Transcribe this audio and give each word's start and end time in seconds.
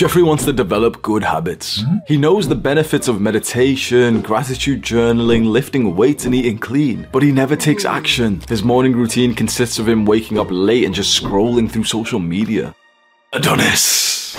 Jeffrey 0.00 0.22
wants 0.22 0.46
to 0.46 0.52
develop 0.54 1.02
good 1.02 1.22
habits. 1.22 1.82
Mm-hmm. 1.82 1.96
He 2.08 2.16
knows 2.16 2.48
the 2.48 2.54
benefits 2.54 3.06
of 3.06 3.20
meditation, 3.20 4.22
gratitude 4.22 4.80
journaling, 4.80 5.50
lifting 5.50 5.94
weights, 5.94 6.24
and 6.24 6.34
eating 6.34 6.56
clean, 6.56 7.06
but 7.12 7.22
he 7.22 7.30
never 7.30 7.54
takes 7.54 7.84
mm. 7.84 7.90
action. 7.90 8.40
His 8.48 8.62
morning 8.62 8.96
routine 8.96 9.34
consists 9.34 9.78
of 9.78 9.86
him 9.86 10.06
waking 10.06 10.38
up 10.38 10.46
late 10.50 10.84
and 10.84 10.94
just 10.94 11.22
scrolling 11.22 11.70
through 11.70 11.84
social 11.84 12.18
media. 12.18 12.74
Adonis. 13.34 14.29